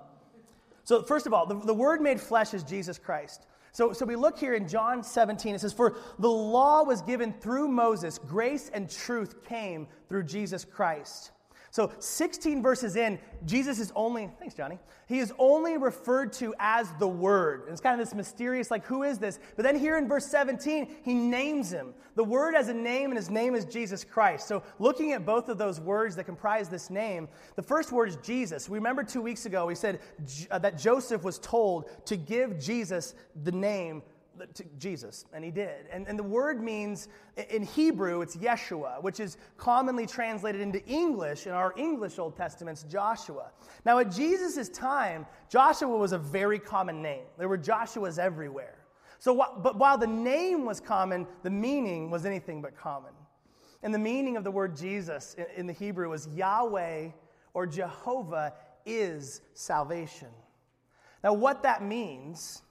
so, 0.84 1.02
first 1.02 1.26
of 1.26 1.34
all, 1.34 1.46
the, 1.46 1.55
the 1.55 1.75
Word 1.75 2.00
made 2.00 2.20
flesh 2.20 2.55
is 2.55 2.62
Jesus 2.62 2.99
Christ. 2.99 3.46
So, 3.72 3.93
so 3.93 4.05
we 4.05 4.17
look 4.17 4.38
here 4.38 4.55
in 4.55 4.67
John 4.69 5.02
17, 5.02 5.55
it 5.55 5.61
says, 5.61 5.72
For 5.72 5.96
the 6.19 6.28
law 6.28 6.82
was 6.82 7.02
given 7.02 7.32
through 7.32 7.69
Moses, 7.69 8.19
grace 8.19 8.70
and 8.72 8.90
truth 8.90 9.44
came 9.44 9.87
through 10.08 10.25
Jesus 10.25 10.64
Christ. 10.64 11.31
So 11.72 11.93
16 12.00 12.62
verses 12.62 12.96
in, 12.96 13.19
Jesus 13.46 13.78
is 13.78 13.93
only, 13.94 14.28
thanks, 14.40 14.55
Johnny, 14.55 14.78
he 15.06 15.20
is 15.20 15.32
only 15.38 15.76
referred 15.76 16.32
to 16.34 16.52
as 16.58 16.93
the 16.99 17.06
Word. 17.06 17.64
It's 17.69 17.81
kind 17.81 18.00
of 18.00 18.05
this 18.05 18.14
mysterious, 18.14 18.72
like, 18.72 18.84
who 18.84 19.05
is 19.05 19.19
this? 19.19 19.38
But 19.55 19.62
then 19.62 19.78
here 19.78 19.96
in 19.96 20.08
verse 20.08 20.26
17, 20.26 20.96
he 21.02 21.14
names 21.14 21.71
him. 21.71 21.95
The 22.16 22.25
Word 22.25 22.54
has 22.54 22.68
a 22.68 22.75
name, 22.75 23.11
and 23.11 23.16
his 23.16 23.30
name 23.30 23.54
is 23.54 23.64
Jesus 23.64 24.02
Christ. 24.02 24.49
So 24.49 24.64
looking 24.80 25.12
at 25.12 25.25
both 25.25 25.49
of 25.49 25.59
those 25.59 25.80
words 25.80 26.16
that 26.16 26.25
comprise 26.25 26.68
this 26.68 26.90
name, 26.90 27.28
the 27.54 27.62
first 27.62 27.92
word 27.92 28.09
is 28.09 28.16
Jesus. 28.16 28.68
We 28.68 28.78
remember 28.78 29.04
two 29.04 29.23
weeks 29.23 29.47
ago, 29.47 29.66
we 29.66 29.76
said 29.76 30.00
uh, 30.50 30.59
that 30.59 30.76
Joseph 30.76 31.23
was 31.23 31.38
told 31.38 31.88
to 32.06 32.16
give 32.16 32.59
Jesus 32.59 33.14
the 33.45 33.52
name 33.52 34.02
to 34.54 34.64
Jesus, 34.78 35.25
and 35.32 35.44
he 35.44 35.50
did. 35.50 35.87
And, 35.92 36.06
and 36.09 36.18
the 36.18 36.23
word 36.25 36.62
means, 36.62 37.09
in 37.49 37.62
Hebrew, 37.62 38.20
it's 38.20 38.37
Yeshua, 38.37 39.02
which 39.02 39.20
is 39.20 39.37
commonly 39.56 40.06
translated 40.06 40.61
into 40.61 40.85
English 40.87 41.47
in 41.47 41.52
our 41.52 41.75
English 41.76 42.18
Old 42.18 42.37
Testaments, 42.37 42.85
Joshua. 42.85 43.50
Now, 43.85 43.99
at 43.99 44.11
Jesus' 44.11 44.68
time, 44.68 45.26
Joshua 45.49 45.97
was 45.97 46.12
a 46.12 46.18
very 46.18 46.59
common 46.59 47.02
name. 47.02 47.25
There 47.38 47.49
were 47.49 47.59
Joshuas 47.59 48.18
everywhere. 48.18 48.76
So, 49.18 49.35
but 49.62 49.76
while 49.76 49.99
the 49.99 50.06
name 50.06 50.64
was 50.64 50.80
common, 50.80 51.26
the 51.42 51.50
meaning 51.50 52.11
was 52.11 52.25
anything 52.25 52.62
but 52.62 52.76
common. 52.76 53.12
And 53.82 53.92
the 53.94 53.99
meaning 53.99 54.37
of 54.37 54.44
the 54.44 54.50
word 54.50 54.76
Jesus 54.76 55.35
in, 55.35 55.47
in 55.56 55.66
the 55.66 55.73
Hebrew 55.73 56.11
was 56.11 56.28
Yahweh 56.28 57.09
or 57.54 57.66
Jehovah 57.66 58.54
is 58.87 59.42
salvation. 59.54 60.28
Now, 61.23 61.35
what 61.35 61.62
that 61.62 61.82
means 61.82 62.62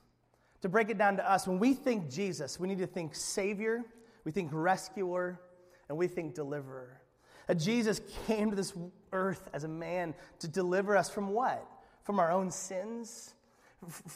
to 0.62 0.68
break 0.68 0.90
it 0.90 0.98
down 0.98 1.16
to 1.16 1.30
us, 1.30 1.46
when 1.46 1.58
we 1.58 1.74
think 1.74 2.10
Jesus, 2.10 2.60
we 2.60 2.68
need 2.68 2.78
to 2.78 2.86
think 2.86 3.14
Savior, 3.14 3.84
we 4.24 4.32
think 4.32 4.50
Rescuer, 4.52 5.40
and 5.88 5.96
we 5.96 6.06
think 6.06 6.34
Deliverer. 6.34 7.00
That 7.46 7.56
Jesus 7.56 8.00
came 8.26 8.50
to 8.50 8.56
this 8.56 8.74
earth 9.12 9.48
as 9.52 9.64
a 9.64 9.68
man 9.68 10.14
to 10.38 10.48
deliver 10.48 10.96
us 10.96 11.10
from 11.10 11.28
what? 11.28 11.66
From 12.04 12.20
our 12.20 12.30
own 12.30 12.50
sins, 12.50 13.34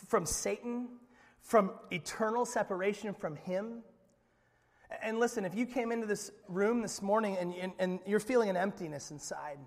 from 0.09 0.27
Satan, 0.27 0.89
from 1.41 1.73
eternal 1.91 2.45
separation 2.45 3.13
from 3.15 3.37
Him. 3.37 3.83
And 5.03 5.19
listen, 5.19 5.45
if 5.45 5.55
you 5.55 5.67
came 5.67 5.93
into 5.93 6.07
this 6.07 6.31
room 6.49 6.81
this 6.81 7.03
morning 7.03 7.37
and, 7.39 7.55
and, 7.55 7.73
and 7.79 7.99
you're 8.07 8.21
feeling 8.21 8.51
an 8.51 8.57
emptiness 8.57 9.11
inside, 9.11 9.59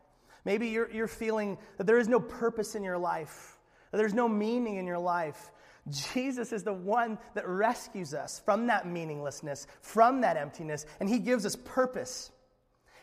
maybe 0.45 0.69
you're, 0.69 0.89
you're 0.91 1.07
feeling 1.07 1.57
that 1.77 1.85
there 1.85 1.97
is 1.97 2.07
no 2.07 2.19
purpose 2.19 2.75
in 2.75 2.83
your 2.83 2.97
life, 2.97 3.57
that 3.91 3.97
there's 3.97 4.13
no 4.13 4.29
meaning 4.29 4.77
in 4.77 4.85
your 4.85 4.99
life, 4.99 5.51
Jesus 5.89 6.51
is 6.51 6.63
the 6.63 6.73
one 6.73 7.17
that 7.33 7.47
rescues 7.47 8.13
us 8.13 8.39
from 8.43 8.67
that 8.67 8.87
meaninglessness, 8.87 9.67
from 9.81 10.21
that 10.21 10.37
emptiness, 10.37 10.85
and 10.99 11.09
He 11.09 11.19
gives 11.19 11.45
us 11.45 11.55
purpose. 11.55 12.31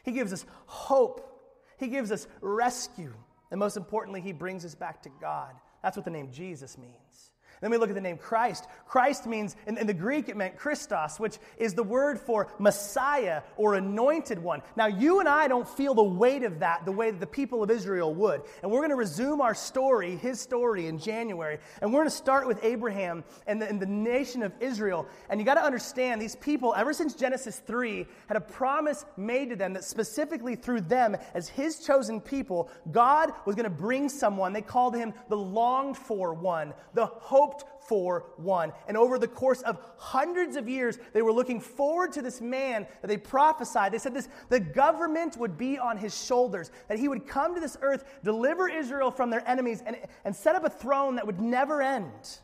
He 0.04 0.12
gives 0.12 0.32
us 0.32 0.44
hope. 0.66 1.30
He 1.78 1.88
gives 1.88 2.12
us 2.12 2.26
rescue. 2.40 3.12
And 3.50 3.58
most 3.58 3.76
importantly, 3.76 4.20
He 4.20 4.32
brings 4.32 4.64
us 4.64 4.74
back 4.74 5.02
to 5.02 5.10
God. 5.20 5.54
That's 5.82 5.96
what 5.96 6.04
the 6.04 6.10
name 6.10 6.30
Jesus 6.32 6.78
means. 6.78 7.30
Then 7.64 7.71
we 7.71 7.78
look 7.78 7.88
at 7.88 7.94
the 7.94 8.00
name 8.02 8.18
Christ. 8.18 8.66
Christ 8.87 9.25
means, 9.25 9.56
in, 9.66 9.78
in, 9.78 9.87
the 9.87 9.94
Greek, 9.94 10.28
it 10.28 10.37
meant 10.37 10.59
Christos, 10.59 11.18
which 11.18 11.38
is 11.56 11.73
the 11.73 11.83
word 11.83 12.21
for 12.21 12.49
Messiah 12.59 13.40
or 13.56 13.75
anointed 13.75 14.38
one. 14.38 14.61
Now, 14.76 14.87
you 14.87 15.21
and 15.21 15.26
I 15.26 15.49
don't 15.49 15.66
feel 15.66 15.94
the 15.94 16.02
weight 16.02 16.42
of 16.42 16.59
that 16.59 16.85
the 16.85 16.92
way 16.92 17.11
that 17.11 17.21
the 17.21 17.26
people 17.26 17.62
of 17.62 17.71
Israel 17.71 18.14
would. 18.16 18.42
And 18.62 18.71
we're 18.71 18.80
going 18.80 18.90
to 18.90 18.97
resume 18.97 19.40
our 19.40 19.54
story, 19.54 20.14
his 20.16 20.42
story, 20.42 20.88
in 20.88 20.99
January. 20.99 21.56
And 21.80 21.90
we're 21.90 22.00
going 22.00 22.11
to 22.11 22.14
start 22.14 22.47
with 22.47 22.62
Abraham 22.62 23.25
and 23.47 23.62
the, 23.62 23.66
and 23.66 23.80
the 23.80 23.87
nation 23.87 24.42
of 24.42 24.52
Israel. 24.61 25.06
And 25.30 25.40
you 25.40 25.47
got 25.47 25.54
to 25.54 25.64
understand, 25.64 26.21
these 26.21 26.37
people, 26.37 26.75
ever 26.76 26.92
since 26.92 27.14
Genesis 27.14 27.61
3, 27.61 28.06
had 28.26 28.37
a 28.37 28.42
promise 28.42 29.06
made 29.16 29.49
to 29.49 29.56
them 29.56 29.73
that 29.73 29.85
specifically 29.85 30.54
through 30.54 30.83
them, 30.83 31.16
as 31.33 31.49
his 31.49 31.78
chosen 31.78 32.21
people, 32.21 32.68
God 32.92 33.33
was 33.47 33.56
going 33.56 33.64
to 33.64 33.71
bring 33.71 34.11
someone. 34.11 34.52
They 34.52 34.61
called 34.61 34.94
him 34.94 35.14
the 35.30 35.38
longed 35.38 35.97
for 35.97 36.35
one, 36.35 36.75
the 36.92 37.06
hope 37.06 37.53
hoped 37.54 37.88
for 37.88 38.25
one. 38.37 38.73
And 38.88 38.96
over 38.96 39.18
the 39.18 39.28
course 39.28 39.62
of 39.62 39.78
hundreds 39.96 40.56
of 40.56 40.68
years, 40.68 40.99
they 41.12 41.23
were 41.23 41.32
looking 41.32 41.61
forward 41.61 42.12
to 42.12 42.23
this 42.23 42.40
man 42.40 42.87
that 43.02 43.08
they 43.08 43.16
prophesied. 43.16 43.92
They 43.92 43.99
said 43.99 44.14
this 44.14 44.28
the 44.49 44.61
government 44.61 45.37
would 45.37 45.58
be 45.58 45.78
on 45.78 45.99
his 45.99 46.25
shoulders, 46.25 46.70
that 46.88 46.99
he 46.99 47.08
would 47.08 47.26
come 47.26 47.54
to 47.54 47.61
this 47.61 47.76
earth, 47.82 48.04
deliver 48.23 48.68
Israel 48.68 49.11
from 49.11 49.30
their 49.30 49.46
enemies, 49.49 49.82
and, 49.84 49.96
and 50.25 50.34
set 50.34 50.56
up 50.56 50.64
a 50.64 50.70
throne 50.70 51.16
that 51.16 51.26
would 51.26 51.40
never 51.40 51.82
end. 51.82 52.38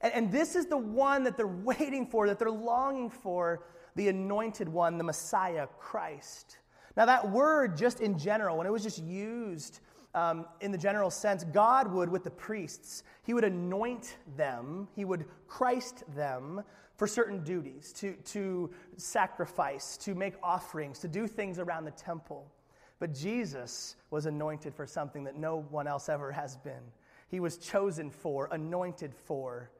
And, 0.00 0.12
and 0.14 0.32
this 0.32 0.56
is 0.56 0.66
the 0.66 0.78
one 0.78 1.24
that 1.24 1.36
they're 1.36 1.46
waiting 1.46 2.06
for, 2.06 2.26
that 2.26 2.38
they're 2.38 2.50
longing 2.50 3.10
for 3.10 3.64
the 3.96 4.08
anointed 4.08 4.68
one, 4.68 4.96
the 4.96 5.04
Messiah, 5.04 5.66
Christ. 5.78 6.58
Now, 6.96 7.06
that 7.06 7.30
word, 7.30 7.76
just 7.76 8.00
in 8.00 8.18
general, 8.18 8.56
when 8.56 8.66
it 8.66 8.72
was 8.72 8.82
just 8.82 9.02
used 9.02 9.80
um, 10.14 10.46
in 10.60 10.72
the 10.72 10.78
general 10.78 11.10
sense, 11.10 11.44
God 11.44 11.92
would, 11.92 12.08
with 12.08 12.24
the 12.24 12.30
priests, 12.30 13.02
He 13.22 13.34
would 13.34 13.44
anoint 13.44 14.16
them, 14.36 14.88
He 14.94 15.04
would 15.04 15.26
Christ 15.46 16.04
them 16.14 16.62
for 16.96 17.06
certain 17.06 17.44
duties, 17.44 17.92
to, 17.92 18.14
to 18.24 18.70
sacrifice, 18.96 19.96
to 19.98 20.14
make 20.14 20.34
offerings, 20.42 20.98
to 20.98 21.08
do 21.08 21.26
things 21.28 21.58
around 21.58 21.84
the 21.84 21.92
temple. 21.92 22.50
But 22.98 23.14
Jesus 23.14 23.94
was 24.10 24.26
anointed 24.26 24.74
for 24.74 24.86
something 24.86 25.22
that 25.24 25.36
no 25.36 25.66
one 25.70 25.86
else 25.86 26.08
ever 26.08 26.32
has 26.32 26.56
been. 26.56 26.82
He 27.28 27.38
was 27.38 27.58
chosen 27.58 28.10
for, 28.10 28.48
anointed 28.50 29.14
for, 29.14 29.70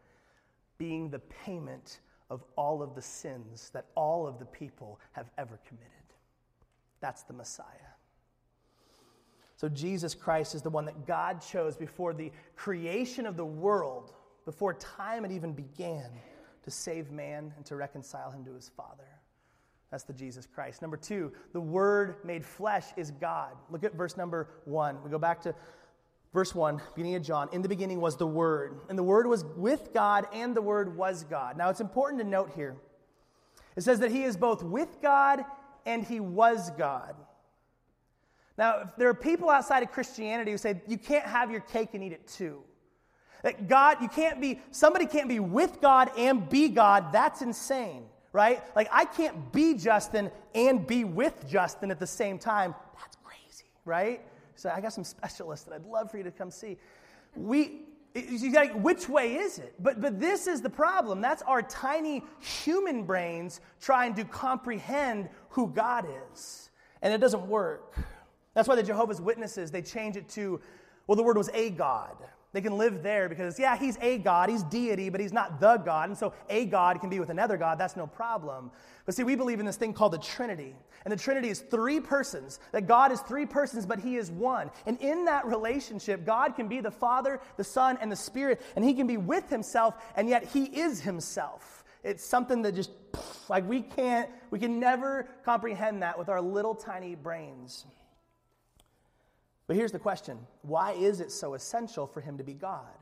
being 0.77 1.11
the 1.11 1.19
payment 1.19 1.99
of 2.31 2.45
all 2.57 2.83
of 2.83 2.95
the 2.95 3.03
sins 3.03 3.71
that 3.71 3.87
all 3.97 4.27
of 4.27 4.39
the 4.39 4.45
people 4.45 5.01
have 5.13 5.31
ever 5.37 5.59
committed. 5.67 5.89
That's 7.01 7.23
the 7.25 7.33
Messiah. 7.33 7.67
So 9.59 9.69
Jesus 9.69 10.15
Christ 10.15 10.55
is 10.55 10.63
the 10.63 10.71
one 10.71 10.85
that 10.85 11.05
God 11.05 11.43
chose 11.43 11.77
before 11.77 12.15
the 12.15 12.31
creation 12.55 13.27
of 13.27 13.37
the 13.37 13.45
world, 13.45 14.13
before 14.45 14.73
time 14.75 15.25
had 15.25 15.33
even 15.33 15.53
began, 15.53 16.09
to 16.63 16.71
save 16.71 17.11
man 17.11 17.53
and 17.57 17.67
to 17.67 17.75
reconcile 17.75 18.31
him 18.31 18.45
to 18.45 18.55
his 18.55 18.71
Father. 18.77 19.09
That's 19.91 20.05
the 20.05 20.13
Jesus 20.13 20.47
Christ. 20.47 20.81
Number 20.81 20.97
two, 20.97 21.33
the 21.53 21.61
Word 21.61 22.17
made 22.23 22.45
flesh 22.45 22.85
is 22.97 23.11
God. 23.11 23.57
Look 23.69 23.83
at 23.83 23.95
verse 23.95 24.17
number 24.17 24.49
one. 24.65 25.03
We 25.03 25.11
go 25.11 25.19
back 25.19 25.41
to 25.43 25.55
verse 26.33 26.55
one, 26.55 26.81
beginning 26.95 27.17
of 27.17 27.23
John. 27.25 27.49
In 27.51 27.61
the 27.61 27.69
beginning 27.69 28.01
was 28.01 28.17
the 28.17 28.27
Word, 28.29 28.81
and 28.89 28.97
the 28.97 29.03
Word 29.03 29.27
was 29.27 29.45
with 29.57 29.93
God, 29.93 30.29
and 30.33 30.55
the 30.55 30.63
Word 30.63 30.97
was 30.97 31.25
God. 31.25 31.57
Now 31.57 31.69
it's 31.69 31.81
important 31.81 32.23
to 32.23 32.29
note 32.29 32.53
here 32.55 32.77
it 33.75 33.81
says 33.81 33.99
that 34.01 34.13
He 34.13 34.23
is 34.23 34.37
both 34.37 34.63
with 34.63 35.01
God 35.03 35.45
and 35.85 36.05
He 36.05 36.21
was 36.21 36.71
God. 36.71 37.17
Now, 38.59 38.81
if 38.81 38.97
there 38.97 39.09
are 39.09 39.15
people 39.15 39.49
outside 39.49 39.85
of 39.85 39.93
Christianity 39.93 40.51
who 40.51 40.59
say 40.59 40.83
you 40.89 40.99
can't 40.99 41.25
have 41.25 41.51
your 41.51 41.61
cake 41.61 41.91
and 41.95 42.03
eat 42.03 42.13
it 42.13 42.27
too. 42.27 42.65
That 43.45 43.69
God, 43.69 43.99
you 44.03 44.09
can't 44.09 44.41
be, 44.41 44.61
somebody 44.73 45.07
can't 45.07 45.29
be 45.29 45.39
with 45.39 45.81
God 45.81 46.11
and 46.19 46.49
be 46.49 46.69
God. 46.69 47.13
That's 47.13 47.41
insane, 47.41 48.03
right? 48.33 48.61
Like, 48.75 48.89
I 48.91 49.05
can't 49.05 49.53
be 49.53 49.75
Justin 49.75 50.33
and 50.57 50.85
be 50.85 51.05
with 51.05 51.49
Justin 51.49 51.93
at 51.93 52.01
the 52.01 52.07
same 52.07 52.37
time. 52.37 52.75
That's 52.99 53.17
crazy, 53.23 53.71
right? 53.85 54.23
So, 54.57 54.71
I 54.75 54.81
got 54.81 54.93
some 54.93 55.05
specialists 55.05 55.65
that 55.67 55.75
I'd 55.75 55.87
love 55.87 56.11
for 56.11 56.19
you 56.19 56.25
to 56.25 56.33
come 56.33 56.51
see. 56.51 56.79
We, 57.37 57.83
like, 58.53 58.73
which 58.83 59.09
way 59.09 59.37
is 59.37 59.61
it? 59.61 59.75
But, 59.79 60.01
but 60.01 60.19
this 60.19 60.49
is 60.49 60.63
the 60.63 60.71
problem. 60.71 61.21
That's 61.21 61.43
our 61.43 61.63
tiny 61.63 62.25
human 62.41 63.05
brains 63.05 63.61
trying 63.81 64.15
to 64.17 64.25
comprehend 64.25 65.29
who 65.51 65.69
God 65.69 66.09
is. 66.33 66.71
And 67.03 67.15
it 67.15 67.19
doesn't 67.19 67.47
work. 67.47 67.95
That's 68.59 68.67
why 68.67 68.75
the 68.75 68.83
Jehovah's 68.83 69.21
Witnesses, 69.21 69.71
they 69.71 69.83
change 69.83 70.17
it 70.17 70.29
to, 70.31 70.61
well, 71.07 71.15
the 71.15 71.23
word 71.23 71.39
was 71.39 71.49
a 71.55 71.71
God. 71.71 72.17
They 72.53 72.61
can 72.61 72.77
live 72.77 73.05
there 73.05 73.29
because, 73.29 73.57
yeah, 73.57 73.77
he's 73.77 73.97
a 74.01 74.19
God, 74.19 74.51
he's 74.51 74.65
deity, 74.65 75.11
but 75.11 75.21
he's 75.21 75.33
not 75.33 75.61
the 75.61 75.77
God. 75.77 76.09
And 76.09 76.19
so 76.19 76.33
a 76.51 76.65
God 76.65 76.99
can 76.99 77.09
be 77.09 77.21
with 77.21 77.29
another 77.29 77.57
God, 77.57 77.79
that's 77.79 77.95
no 77.95 78.09
problem. 78.09 78.73
But 79.07 79.15
see, 79.15 79.23
we 79.23 79.37
believe 79.37 79.61
in 79.61 79.67
this 79.67 79.77
thing 79.77 79.93
called 79.93 80.13
the 80.13 80.19
Trinity. 80.19 80.75
And 81.05 81.13
the 81.13 81.17
Trinity 81.17 81.51
is 81.51 81.61
three 81.61 82.01
persons, 82.01 82.59
that 82.73 82.89
God 82.89 83.13
is 83.13 83.21
three 83.21 83.47
persons, 83.47 83.87
but 83.87 84.01
he 84.01 84.17
is 84.17 84.29
one. 84.29 84.73
And 84.87 85.01
in 85.01 85.27
that 85.27 85.47
relationship, 85.47 86.27
God 86.27 86.57
can 86.57 86.67
be 86.67 86.81
the 86.81 86.91
Father, 86.91 87.41
the 87.59 87.63
Son, 87.63 87.97
and 88.01 88.11
the 88.11 88.17
Spirit, 88.17 88.61
and 88.75 88.85
he 88.85 88.93
can 88.93 89.07
be 89.07 89.19
with 89.19 89.49
himself, 89.49 89.95
and 90.17 90.29
yet 90.29 90.43
he 90.43 90.65
is 90.65 91.01
himself. 91.01 91.85
It's 92.03 92.25
something 92.25 92.63
that 92.63 92.75
just, 92.75 92.91
like, 93.49 93.69
we 93.69 93.83
can't, 93.83 94.29
we 94.51 94.59
can 94.59 94.81
never 94.81 95.29
comprehend 95.45 96.03
that 96.03 96.19
with 96.19 96.29
our 96.29 96.41
little 96.41 96.75
tiny 96.75 97.15
brains. 97.15 97.87
But 99.69 99.77
here's 99.77 99.93
the 99.93 99.99
question 100.01 100.39
why 100.63 100.93
is 100.93 101.21
it 101.21 101.31
so 101.31 101.55
essential 101.55 102.09
for 102.09 102.21
him 102.21 102.37
to 102.39 102.43
be 102.43 102.55
God? 102.55 102.97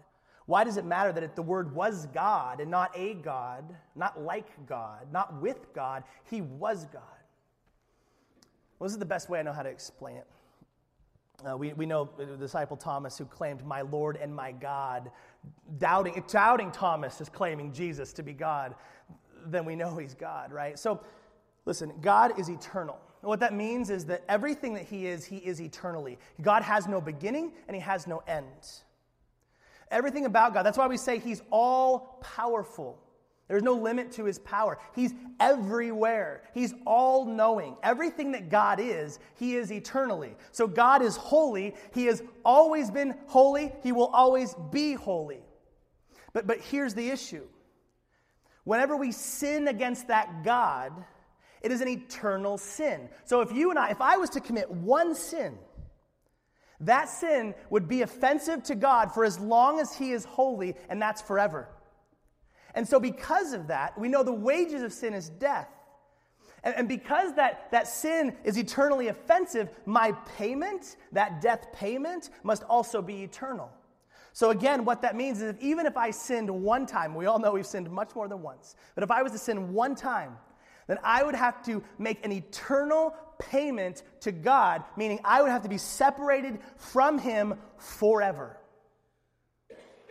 Why 0.44 0.62
does 0.62 0.76
it 0.76 0.84
matter 0.84 1.10
that 1.12 1.34
the 1.34 1.42
word 1.42 1.74
was 1.74 2.06
God 2.06 2.60
and 2.60 2.70
not 2.70 2.92
a 2.94 3.14
God, 3.14 3.74
not 3.96 4.20
like 4.20 4.48
God, 4.66 5.06
not 5.10 5.40
with 5.40 5.72
God? 5.74 6.04
He 6.24 6.42
was 6.42 6.84
God. 6.86 7.02
Well, 8.78 8.86
this 8.86 8.92
is 8.92 8.98
the 8.98 9.06
best 9.06 9.28
way 9.30 9.40
I 9.40 9.42
know 9.42 9.52
how 9.52 9.62
to 9.62 9.70
explain 9.70 10.16
it. 10.16 10.26
Uh, 11.44 11.56
we, 11.56 11.72
we 11.74 11.84
know 11.84 12.08
the 12.16 12.36
disciple 12.36 12.76
Thomas 12.76 13.18
who 13.18 13.24
claimed, 13.24 13.64
My 13.64 13.82
Lord 13.82 14.16
and 14.16 14.34
my 14.34 14.52
God. 14.52 15.10
Doubting, 15.78 16.22
doubting 16.28 16.70
Thomas 16.72 17.20
is 17.20 17.28
claiming 17.28 17.72
Jesus 17.72 18.12
to 18.14 18.22
be 18.22 18.32
God, 18.32 18.74
then 19.46 19.64
we 19.64 19.76
know 19.76 19.96
he's 19.96 20.14
God, 20.14 20.52
right? 20.52 20.78
So, 20.78 21.00
listen, 21.64 21.92
God 22.00 22.38
is 22.38 22.48
eternal. 22.48 22.98
And 23.26 23.30
what 23.30 23.40
that 23.40 23.54
means 23.54 23.90
is 23.90 24.04
that 24.04 24.22
everything 24.28 24.74
that 24.74 24.84
He 24.84 25.08
is, 25.08 25.24
He 25.24 25.38
is 25.38 25.60
eternally. 25.60 26.16
God 26.42 26.62
has 26.62 26.86
no 26.86 27.00
beginning 27.00 27.50
and 27.66 27.74
He 27.74 27.80
has 27.80 28.06
no 28.06 28.22
end. 28.28 28.46
Everything 29.90 30.26
about 30.26 30.54
God, 30.54 30.62
that's 30.62 30.78
why 30.78 30.86
we 30.86 30.96
say 30.96 31.18
He's 31.18 31.42
all 31.50 32.20
powerful. 32.22 33.02
There's 33.48 33.64
no 33.64 33.72
limit 33.72 34.12
to 34.12 34.26
His 34.26 34.38
power. 34.38 34.78
He's 34.94 35.12
everywhere, 35.40 36.42
He's 36.54 36.72
all 36.86 37.24
knowing. 37.24 37.76
Everything 37.82 38.30
that 38.30 38.48
God 38.48 38.78
is, 38.78 39.18
He 39.34 39.56
is 39.56 39.72
eternally. 39.72 40.36
So 40.52 40.68
God 40.68 41.02
is 41.02 41.16
holy. 41.16 41.74
He 41.92 42.04
has 42.04 42.22
always 42.44 42.92
been 42.92 43.12
holy, 43.26 43.72
He 43.82 43.90
will 43.90 44.06
always 44.14 44.54
be 44.70 44.94
holy. 44.94 45.40
But, 46.32 46.46
but 46.46 46.60
here's 46.60 46.94
the 46.94 47.10
issue 47.10 47.42
whenever 48.62 48.96
we 48.96 49.10
sin 49.10 49.66
against 49.66 50.06
that 50.06 50.44
God, 50.44 50.92
it 51.62 51.72
is 51.72 51.80
an 51.80 51.88
eternal 51.88 52.58
sin. 52.58 53.08
So 53.24 53.40
if 53.40 53.52
you 53.52 53.70
and 53.70 53.78
I, 53.78 53.90
if 53.90 54.00
I 54.00 54.16
was 54.16 54.30
to 54.30 54.40
commit 54.40 54.70
one 54.70 55.14
sin, 55.14 55.58
that 56.80 57.08
sin 57.08 57.54
would 57.70 57.88
be 57.88 58.02
offensive 58.02 58.62
to 58.64 58.74
God 58.74 59.12
for 59.12 59.24
as 59.24 59.38
long 59.38 59.80
as 59.80 59.94
He 59.94 60.12
is 60.12 60.24
holy, 60.24 60.74
and 60.88 61.00
that's 61.00 61.22
forever. 61.22 61.68
And 62.74 62.86
so, 62.86 63.00
because 63.00 63.54
of 63.54 63.68
that, 63.68 63.98
we 63.98 64.08
know 64.08 64.22
the 64.22 64.32
wages 64.32 64.82
of 64.82 64.92
sin 64.92 65.14
is 65.14 65.30
death. 65.30 65.68
And, 66.62 66.74
and, 66.74 66.88
because 66.88 67.34
that, 67.34 67.70
that 67.70 67.86
sin 67.88 68.36
is 68.44 68.58
eternally 68.58 69.08
offensive, 69.08 69.70
my 69.86 70.12
payment, 70.36 70.96
that 71.12 71.40
death 71.40 71.72
payment, 71.72 72.30
must 72.42 72.64
also 72.64 73.00
be 73.00 73.22
eternal. 73.22 73.70
So, 74.32 74.50
again, 74.50 74.84
what 74.84 75.00
that 75.00 75.16
means 75.16 75.40
is 75.40 75.54
if, 75.54 75.60
even 75.60 75.86
if 75.86 75.96
I 75.96 76.10
sinned 76.10 76.50
one 76.50 76.84
time, 76.84 77.14
we 77.14 77.24
all 77.24 77.38
know 77.38 77.52
we've 77.52 77.64
sinned 77.64 77.90
much 77.90 78.14
more 78.14 78.28
than 78.28 78.42
once, 78.42 78.76
but 78.94 79.02
if 79.02 79.10
I 79.10 79.22
was 79.22 79.32
to 79.32 79.38
sin 79.38 79.72
one 79.72 79.94
time, 79.94 80.36
then 80.86 80.98
I 81.02 81.22
would 81.22 81.34
have 81.34 81.64
to 81.66 81.82
make 81.98 82.24
an 82.24 82.32
eternal 82.32 83.14
payment 83.38 84.02
to 84.20 84.32
God, 84.32 84.84
meaning 84.96 85.20
I 85.24 85.42
would 85.42 85.50
have 85.50 85.62
to 85.62 85.68
be 85.68 85.78
separated 85.78 86.58
from 86.76 87.18
Him 87.18 87.54
forever. 87.78 88.56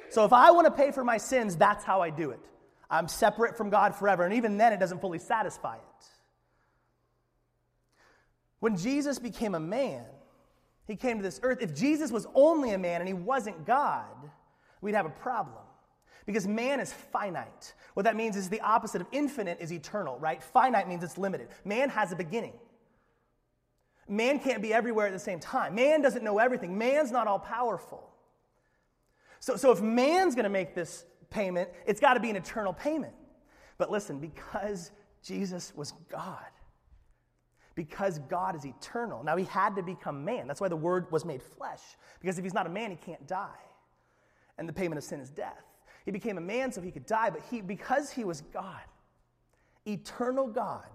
So 0.09 0.25
if 0.25 0.33
I 0.33 0.51
want 0.51 0.65
to 0.65 0.71
pay 0.71 0.91
for 0.91 1.03
my 1.03 1.17
sins, 1.17 1.55
that's 1.55 1.83
how 1.83 2.01
I 2.01 2.09
do 2.09 2.31
it. 2.31 2.39
I'm 2.89 3.07
separate 3.07 3.57
from 3.57 3.69
God 3.69 3.95
forever. 3.95 4.23
And 4.23 4.33
even 4.35 4.57
then, 4.57 4.73
it 4.73 4.79
doesn't 4.79 5.01
fully 5.01 5.19
satisfy 5.19 5.75
it. 5.75 6.05
When 8.59 8.77
Jesus 8.77 9.19
became 9.19 9.55
a 9.55 9.59
man, 9.59 10.05
he 10.87 10.95
came 10.95 11.17
to 11.17 11.23
this 11.23 11.39
earth. 11.43 11.59
If 11.61 11.75
Jesus 11.75 12.11
was 12.11 12.27
only 12.33 12.71
a 12.71 12.77
man 12.77 13.01
and 13.01 13.07
he 13.07 13.13
wasn't 13.13 13.65
God, 13.65 14.31
we'd 14.81 14.95
have 14.95 15.05
a 15.05 15.09
problem. 15.09 15.64
Because 16.25 16.47
man 16.47 16.79
is 16.79 16.91
finite. 16.91 17.73
What 17.93 18.03
that 18.03 18.15
means 18.15 18.35
is 18.35 18.49
the 18.49 18.61
opposite 18.61 19.01
of 19.01 19.07
infinite 19.11 19.59
is 19.61 19.71
eternal, 19.71 20.17
right? 20.19 20.41
Finite 20.41 20.87
means 20.87 21.03
it's 21.03 21.17
limited. 21.17 21.49
Man 21.63 21.89
has 21.89 22.11
a 22.11 22.15
beginning. 22.15 22.53
Man 24.07 24.39
can't 24.39 24.61
be 24.61 24.73
everywhere 24.73 25.07
at 25.07 25.13
the 25.13 25.19
same 25.19 25.39
time. 25.39 25.75
Man 25.75 26.01
doesn't 26.01 26.23
know 26.23 26.39
everything. 26.39 26.77
Man's 26.77 27.11
not 27.11 27.27
all 27.27 27.39
powerful. 27.39 28.09
So, 29.39 29.55
so 29.55 29.71
if 29.71 29.81
man's 29.81 30.35
going 30.35 30.43
to 30.43 30.49
make 30.49 30.73
this 30.73 31.05
payment, 31.29 31.69
it's 31.85 31.99
got 31.99 32.15
to 32.15 32.19
be 32.19 32.29
an 32.29 32.35
eternal 32.35 32.73
payment. 32.73 33.13
But 33.77 33.91
listen, 33.91 34.19
because 34.19 34.91
Jesus 35.21 35.73
was 35.75 35.93
God, 36.09 36.39
because 37.75 38.19
God 38.29 38.55
is 38.55 38.65
eternal, 38.65 39.23
now 39.23 39.35
he 39.35 39.45
had 39.45 39.75
to 39.75 39.83
become 39.83 40.23
man. 40.23 40.47
That's 40.47 40.61
why 40.61 40.69
the 40.69 40.75
word 40.75 41.11
was 41.11 41.25
made 41.25 41.43
flesh. 41.43 41.81
Because 42.19 42.37
if 42.37 42.43
he's 42.43 42.53
not 42.53 42.65
a 42.65 42.69
man, 42.69 42.89
he 42.89 42.97
can't 42.97 43.27
die. 43.27 43.49
And 44.57 44.67
the 44.67 44.73
payment 44.73 44.97
of 44.97 45.03
sin 45.03 45.19
is 45.19 45.29
death. 45.29 45.63
He 46.05 46.11
became 46.11 46.37
a 46.37 46.41
man 46.41 46.71
so 46.71 46.81
he 46.81 46.91
could 46.91 47.07
die, 47.07 47.31
but 47.31 47.41
he, 47.49 47.61
because 47.61 48.11
he 48.11 48.23
was 48.23 48.41
God, 48.53 48.81
eternal 49.87 50.47
God 50.47 50.87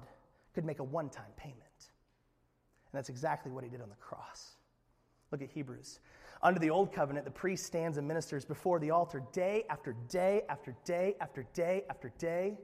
could 0.55 0.65
make 0.65 0.79
a 0.79 0.85
one 0.85 1.11
time 1.11 1.33
payment. 1.37 1.59
And 2.93 2.99
that's 2.99 3.09
exactly 3.09 3.51
what 3.51 3.65
he 3.65 3.71
did 3.71 3.81
on 3.81 3.89
the 3.89 3.97
cross. 3.97 4.57
Look 5.33 5.43
at 5.43 5.51
Hebrews. 5.51 6.01
Under 6.43 6.59
the 6.59 6.71
old 6.71 6.93
covenant, 6.93 7.25
the 7.25 7.31
priest 7.31 7.67
stands 7.67 7.99
and 7.99 8.09
ministers 8.09 8.45
before 8.45 8.79
the 8.79 8.91
altar 8.91 9.23
day 9.33 9.65
after 9.69 9.95
day 10.09 10.43
after 10.49 10.75
day 10.85 11.15
after 11.21 11.47
day 11.53 11.85
after 11.91 12.13
day. 12.19 12.57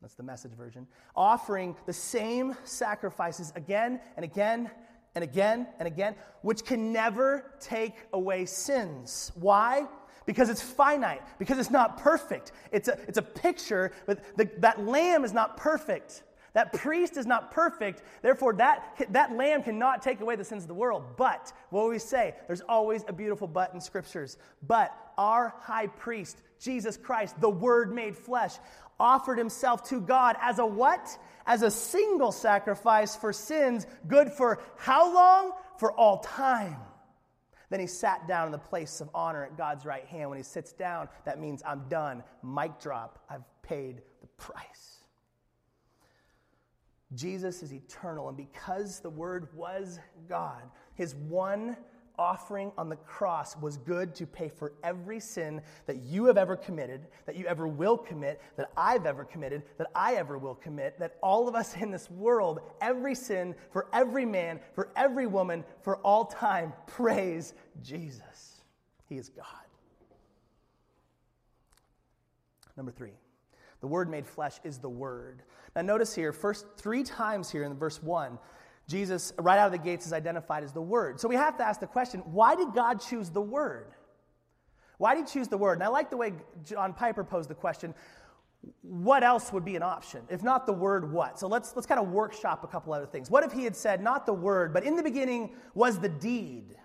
That's 0.00 0.14
the 0.14 0.22
message 0.22 0.52
version. 0.52 0.86
Offering 1.16 1.76
the 1.86 1.92
same 1.92 2.56
sacrifices 2.64 3.52
again 3.56 4.00
and 4.16 4.24
again 4.24 4.70
and 5.14 5.22
again 5.22 5.66
and 5.78 5.86
again, 5.86 6.14
which 6.42 6.64
can 6.64 6.92
never 6.92 7.54
take 7.60 7.94
away 8.12 8.46
sins. 8.46 9.32
Why? 9.34 9.86
Because 10.26 10.50
it's 10.50 10.62
finite, 10.62 11.22
because 11.38 11.58
it's 11.58 11.70
not 11.70 11.98
perfect. 11.98 12.52
It's 12.70 12.88
a, 12.88 12.98
it's 13.08 13.18
a 13.18 13.22
picture, 13.22 13.92
but 14.06 14.36
the, 14.36 14.50
that 14.58 14.86
lamb 14.86 15.24
is 15.24 15.32
not 15.32 15.56
perfect. 15.56 16.22
That 16.54 16.74
priest 16.74 17.16
is 17.16 17.24
not 17.24 17.50
perfect, 17.50 18.02
therefore, 18.20 18.52
that, 18.54 19.06
that 19.10 19.32
lamb 19.32 19.62
cannot 19.62 20.02
take 20.02 20.20
away 20.20 20.36
the 20.36 20.44
sins 20.44 20.64
of 20.64 20.68
the 20.68 20.74
world. 20.74 21.16
But, 21.16 21.50
what 21.70 21.88
we 21.88 21.98
say? 21.98 22.34
There's 22.46 22.60
always 22.60 23.04
a 23.08 23.12
beautiful 23.12 23.48
but 23.48 23.72
in 23.72 23.80
scriptures. 23.80 24.36
But 24.66 24.94
our 25.16 25.54
high 25.60 25.86
priest, 25.86 26.36
Jesus 26.60 26.98
Christ, 26.98 27.40
the 27.40 27.48
Word 27.48 27.94
made 27.94 28.16
flesh, 28.16 28.52
offered 29.00 29.38
himself 29.38 29.88
to 29.88 30.00
God 30.00 30.36
as 30.42 30.58
a 30.58 30.66
what? 30.66 31.16
As 31.46 31.62
a 31.62 31.70
single 31.70 32.32
sacrifice 32.32 33.16
for 33.16 33.32
sins, 33.32 33.86
good 34.06 34.30
for 34.30 34.62
how 34.76 35.12
long? 35.12 35.52
For 35.78 35.90
all 35.92 36.18
time. 36.18 36.76
Then 37.72 37.80
he 37.80 37.86
sat 37.86 38.28
down 38.28 38.44
in 38.44 38.52
the 38.52 38.58
place 38.58 39.00
of 39.00 39.08
honor 39.14 39.46
at 39.46 39.56
God's 39.56 39.86
right 39.86 40.04
hand. 40.04 40.28
When 40.28 40.36
he 40.36 40.42
sits 40.42 40.74
down, 40.74 41.08
that 41.24 41.40
means 41.40 41.62
I'm 41.64 41.88
done. 41.88 42.22
Mic 42.42 42.78
drop. 42.78 43.24
I've 43.30 43.46
paid 43.62 44.02
the 44.20 44.26
price. 44.36 44.98
Jesus 47.14 47.62
is 47.62 47.72
eternal, 47.72 48.28
and 48.28 48.36
because 48.36 49.00
the 49.00 49.08
Word 49.08 49.48
was 49.54 50.00
God, 50.28 50.60
his 50.96 51.14
one 51.14 51.78
offering 52.22 52.70
on 52.78 52.88
the 52.88 52.96
cross 52.96 53.56
was 53.56 53.76
good 53.76 54.14
to 54.14 54.26
pay 54.26 54.48
for 54.48 54.74
every 54.84 55.18
sin 55.18 55.60
that 55.86 55.96
you 56.04 56.24
have 56.26 56.38
ever 56.38 56.54
committed, 56.54 57.08
that 57.26 57.34
you 57.34 57.46
ever 57.46 57.66
will 57.66 57.98
commit, 57.98 58.40
that 58.56 58.70
I've 58.76 59.06
ever 59.06 59.24
committed, 59.24 59.64
that 59.76 59.88
I 59.92 60.14
ever 60.14 60.38
will 60.38 60.54
commit, 60.54 61.00
that 61.00 61.16
all 61.20 61.48
of 61.48 61.56
us 61.56 61.74
in 61.76 61.90
this 61.90 62.08
world, 62.12 62.60
every 62.80 63.16
sin 63.16 63.56
for 63.72 63.88
every 63.92 64.24
man, 64.24 64.60
for 64.72 64.90
every 64.94 65.26
woman, 65.26 65.64
for 65.82 65.96
all 65.98 66.24
time, 66.24 66.72
praise 66.86 67.54
Jesus. 67.82 68.62
He 69.08 69.16
is 69.16 69.28
God. 69.28 69.46
Number 72.76 72.92
three, 72.92 73.14
the 73.80 73.88
Word 73.88 74.08
made 74.08 74.28
flesh 74.28 74.60
is 74.62 74.78
the 74.78 74.88
Word. 74.88 75.42
Now, 75.74 75.82
notice 75.82 76.14
here, 76.14 76.32
first 76.32 76.66
three 76.76 77.02
times 77.02 77.50
here 77.50 77.64
in 77.64 77.74
verse 77.74 78.00
1, 78.00 78.38
Jesus, 78.88 79.32
right 79.38 79.58
out 79.58 79.66
of 79.66 79.72
the 79.72 79.78
gates, 79.78 80.06
is 80.06 80.12
identified 80.12 80.64
as 80.64 80.72
the 80.72 80.82
Word. 80.82 81.20
So 81.20 81.28
we 81.28 81.36
have 81.36 81.56
to 81.58 81.64
ask 81.64 81.80
the 81.80 81.86
question 81.86 82.20
why 82.20 82.54
did 82.54 82.74
God 82.74 83.00
choose 83.00 83.30
the 83.30 83.40
Word? 83.40 83.92
Why 84.98 85.14
did 85.14 85.28
he 85.28 85.32
choose 85.32 85.48
the 85.48 85.56
Word? 85.56 85.74
And 85.74 85.82
I 85.82 85.88
like 85.88 86.10
the 86.10 86.16
way 86.16 86.32
John 86.64 86.92
Piper 86.92 87.24
posed 87.24 87.48
the 87.48 87.54
question 87.54 87.94
what 88.82 89.24
else 89.24 89.52
would 89.52 89.64
be 89.64 89.76
an 89.76 89.82
option? 89.82 90.22
If 90.28 90.42
not 90.42 90.66
the 90.66 90.72
word, 90.72 91.12
what? 91.12 91.38
So 91.38 91.48
let's, 91.48 91.74
let's 91.74 91.86
kind 91.86 92.00
of 92.00 92.08
workshop 92.08 92.62
a 92.62 92.66
couple 92.66 92.92
other 92.92 93.06
things. 93.06 93.30
What 93.30 93.44
if 93.44 93.52
he 93.52 93.64
had 93.64 93.74
said, 93.74 94.00
not 94.00 94.26
the 94.26 94.32
word, 94.32 94.72
but 94.72 94.84
in 94.84 94.96
the 94.96 95.02
beginning 95.02 95.50
was 95.74 95.98
the 95.98 96.08
deed? 96.08 96.76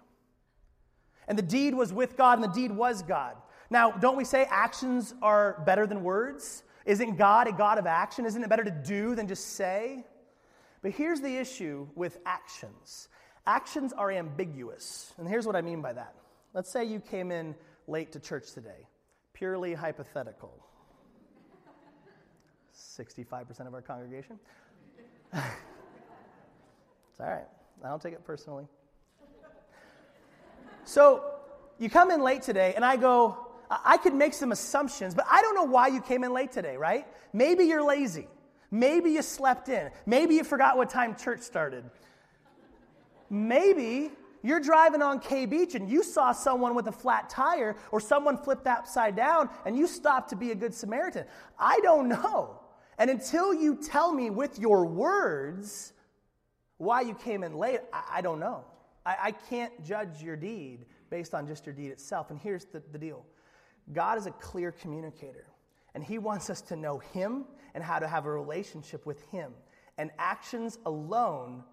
And 1.27 1.37
the 1.37 1.43
deed 1.43 1.75
was 1.75 1.93
with 1.93 2.17
God, 2.17 2.39
and 2.39 2.43
the 2.43 2.53
deed 2.53 2.71
was 2.71 3.01
God. 3.01 3.35
Now, 3.69 3.91
don't 3.91 4.15
we 4.15 4.23
say 4.23 4.45
actions 4.49 5.13
are 5.21 5.61
better 5.65 5.85
than 5.85 6.01
words? 6.03 6.63
Isn't 6.85 7.17
God 7.17 7.47
a 7.47 7.51
God 7.51 7.77
of 7.77 7.85
action? 7.85 8.25
Isn't 8.25 8.41
it 8.41 8.49
better 8.49 8.63
to 8.63 8.71
do 8.71 9.13
than 9.13 9.27
just 9.27 9.55
say? 9.55 10.05
But 10.81 10.91
here's 10.91 11.21
the 11.21 11.37
issue 11.37 11.87
with 11.95 12.19
actions 12.25 13.09
actions 13.45 13.93
are 13.93 14.11
ambiguous. 14.11 15.13
And 15.17 15.27
here's 15.27 15.45
what 15.45 15.55
I 15.55 15.61
mean 15.61 15.81
by 15.81 15.93
that. 15.93 16.13
Let's 16.53 16.69
say 16.69 16.83
you 16.83 16.99
came 16.99 17.31
in 17.31 17.55
late 17.87 18.11
to 18.11 18.19
church 18.19 18.51
today, 18.51 18.87
purely 19.33 19.73
hypothetical. 19.73 20.51
65% 22.75 23.67
of 23.67 23.73
our 23.73 23.81
congregation. 23.81 24.39
it's 25.33 25.43
all 27.19 27.27
right. 27.27 27.47
I 27.83 27.89
don't 27.89 28.01
take 28.01 28.13
it 28.13 28.25
personally. 28.25 28.65
So 30.83 31.23
you 31.79 31.89
come 31.89 32.11
in 32.11 32.21
late 32.21 32.41
today, 32.41 32.73
and 32.75 32.83
I 32.83 32.95
go, 32.95 33.47
I 33.69 33.97
could 33.97 34.13
make 34.13 34.33
some 34.33 34.51
assumptions, 34.51 35.13
but 35.13 35.25
I 35.29 35.41
don't 35.41 35.55
know 35.55 35.65
why 35.65 35.87
you 35.87 36.01
came 36.01 36.23
in 36.23 36.33
late 36.33 36.51
today, 36.51 36.77
right? 36.77 37.05
Maybe 37.33 37.65
you're 37.65 37.83
lazy. 37.83 38.27
Maybe 38.71 39.11
you 39.11 39.21
slept 39.21 39.69
in. 39.69 39.89
Maybe 40.05 40.35
you 40.35 40.43
forgot 40.43 40.77
what 40.77 40.89
time 40.89 41.15
church 41.15 41.41
started. 41.41 41.83
Maybe 43.29 44.11
you're 44.43 44.59
driving 44.59 45.01
on 45.01 45.19
K 45.19 45.45
Beach 45.45 45.75
and 45.75 45.89
you 45.89 46.03
saw 46.03 46.31
someone 46.31 46.75
with 46.75 46.87
a 46.87 46.91
flat 46.91 47.29
tire 47.29 47.75
or 47.91 47.99
someone 47.99 48.37
flipped 48.37 48.67
upside 48.67 49.15
down 49.15 49.49
and 49.65 49.77
you 49.77 49.87
stopped 49.87 50.29
to 50.29 50.35
be 50.35 50.51
a 50.51 50.55
good 50.55 50.73
Samaritan. 50.73 51.25
I 51.57 51.79
don't 51.81 52.09
know. 52.09 52.59
And 52.97 53.09
until 53.09 53.53
you 53.53 53.75
tell 53.75 54.11
me 54.11 54.29
with 54.29 54.57
your 54.59 54.85
words 54.85 55.93
why 56.77 57.01
you 57.01 57.13
came 57.13 57.43
in 57.43 57.55
late, 57.55 57.79
I, 57.93 58.03
I 58.15 58.21
don't 58.21 58.39
know. 58.39 58.65
I, 59.05 59.15
I, 59.23 59.31
can't 59.31 59.83
judge 59.83 60.21
your 60.21 60.35
deed 60.35 60.85
based 61.09 61.33
on 61.33 61.47
just 61.47 61.65
your 61.65 61.73
deed 61.73 61.91
itself. 61.91 62.29
And 62.29 62.39
here's 62.39 62.65
the, 62.65 62.81
the 62.91 62.97
deal 62.97 63.25
God 63.93 64.17
is 64.17 64.25
a 64.25 64.31
clear 64.31 64.71
communicator, 64.71 65.47
and 65.95 66.03
He 66.03 66.17
wants 66.17 66.49
us 66.49 66.61
to 66.63 66.75
know 66.75 66.99
Him 66.99 67.45
and 67.77 67.83
how 67.83 67.99
to 67.99 68.07
have 68.07 68.25
a 68.25 68.31
relationship 68.31 69.05
with 69.05 69.21
Him. 69.29 69.53
And 69.99 70.09
actions 70.17 70.79
alone 70.83 71.63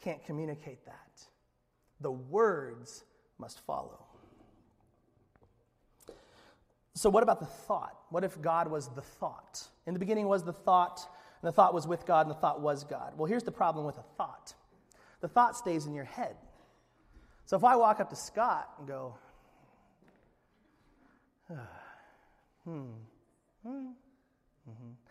can't 0.00 0.20
communicate 0.24 0.84
that. 0.86 1.22
The 2.00 2.10
words 2.10 3.04
must 3.38 3.60
follow. 3.60 4.04
So, 6.94 7.08
what 7.08 7.22
about 7.22 7.38
the 7.38 7.46
thought? 7.46 7.96
What 8.10 8.24
if 8.24 8.42
God 8.42 8.72
was 8.72 8.88
the 8.88 9.02
thought? 9.02 9.68
In 9.86 9.94
the 9.94 10.00
beginning 10.00 10.26
was 10.26 10.42
the 10.42 10.52
thought, 10.52 11.08
and 11.40 11.46
the 11.46 11.52
thought 11.52 11.74
was 11.74 11.86
with 11.86 12.06
God, 12.06 12.26
and 12.26 12.30
the 12.34 12.40
thought 12.40 12.60
was 12.60 12.82
God. 12.82 13.12
Well, 13.16 13.26
here's 13.26 13.44
the 13.44 13.52
problem 13.52 13.86
with 13.86 13.98
a 13.98 14.04
thought 14.18 14.54
the 15.20 15.28
thought 15.28 15.56
stays 15.56 15.86
in 15.86 15.94
your 15.94 16.06
head. 16.06 16.34
So, 17.46 17.56
if 17.56 17.62
I 17.62 17.76
walk 17.76 18.00
up 18.00 18.10
to 18.10 18.16
Scott 18.16 18.68
and 18.80 18.88
go, 18.88 19.14
hmm. 22.64 22.80
hmm. 23.64 23.90
Mm-hmm. 24.68 25.01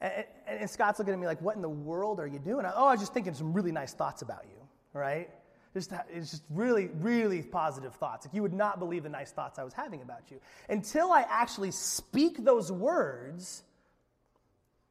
And, 0.00 0.24
and, 0.46 0.70
Scott's 0.70 0.98
looking 0.98 1.14
at 1.14 1.20
me 1.20 1.26
like, 1.26 1.40
what 1.40 1.56
in 1.56 1.62
the 1.62 1.68
world 1.68 2.20
are 2.20 2.26
you 2.26 2.38
doing? 2.38 2.66
oh, 2.66 2.86
I 2.86 2.92
was 2.92 3.00
just 3.00 3.14
thinking 3.14 3.32
some 3.32 3.52
really 3.52 3.72
nice 3.72 3.94
thoughts 3.94 4.22
about 4.22 4.44
you, 4.44 4.68
right? 4.92 5.30
Just, 5.72 5.92
it's 6.12 6.30
just 6.30 6.42
really, 6.50 6.88
really 7.00 7.42
positive 7.42 7.94
thoughts. 7.94 8.26
Like 8.26 8.34
you 8.34 8.42
would 8.42 8.52
not 8.52 8.78
believe 8.78 9.02
the 9.02 9.08
nice 9.08 9.32
thoughts 9.32 9.58
I 9.58 9.64
was 9.64 9.72
having 9.72 10.02
about 10.02 10.30
you. 10.30 10.40
Until 10.68 11.12
I 11.12 11.24
actually 11.28 11.70
speak 11.70 12.44
those 12.44 12.70
words, 12.70 13.62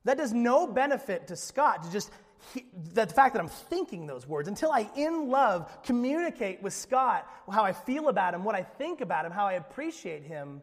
that 0.04 0.18
does 0.18 0.34
no 0.34 0.68
benefit 0.68 1.28
to 1.28 1.36
Scott 1.36 1.84
to 1.84 1.92
just 1.92 2.12
he, 2.54 2.66
the 2.94 3.08
fact 3.08 3.34
that 3.34 3.40
I'm 3.40 3.50
thinking 3.50 4.06
those 4.06 4.28
words, 4.28 4.48
until 4.48 4.72
I, 4.72 4.90
in 4.96 5.30
love, 5.30 5.82
communicate 5.84 6.62
with 6.62 6.74
Scott 6.74 7.28
how 7.52 7.64
I 7.64 7.74
feel 7.74 8.10
about 8.10 8.34
him, 8.34 8.44
what 8.44 8.56
I 8.56 8.62
think 8.64 9.02
about 9.02 9.26
him, 9.26 9.32
how 9.32 9.48
I 9.48 9.54
appreciate 9.54 10.24
him, 10.24 10.62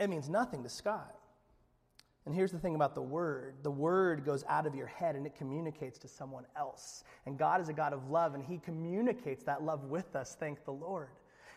it 0.00 0.08
means 0.08 0.28
nothing 0.28 0.62
to 0.62 0.68
Scott. 0.68 1.17
And 2.28 2.34
here's 2.34 2.52
the 2.52 2.58
thing 2.58 2.74
about 2.74 2.94
the 2.94 3.00
word 3.00 3.54
the 3.62 3.70
word 3.70 4.22
goes 4.22 4.44
out 4.50 4.66
of 4.66 4.74
your 4.74 4.86
head 4.86 5.16
and 5.16 5.24
it 5.24 5.34
communicates 5.34 5.96
to 6.00 6.08
someone 6.08 6.44
else. 6.58 7.02
And 7.24 7.38
God 7.38 7.58
is 7.58 7.70
a 7.70 7.72
God 7.72 7.94
of 7.94 8.10
love, 8.10 8.34
and 8.34 8.44
He 8.44 8.58
communicates 8.58 9.44
that 9.44 9.62
love 9.62 9.84
with 9.84 10.14
us, 10.14 10.36
thank 10.38 10.62
the 10.66 10.72
Lord. 10.72 11.08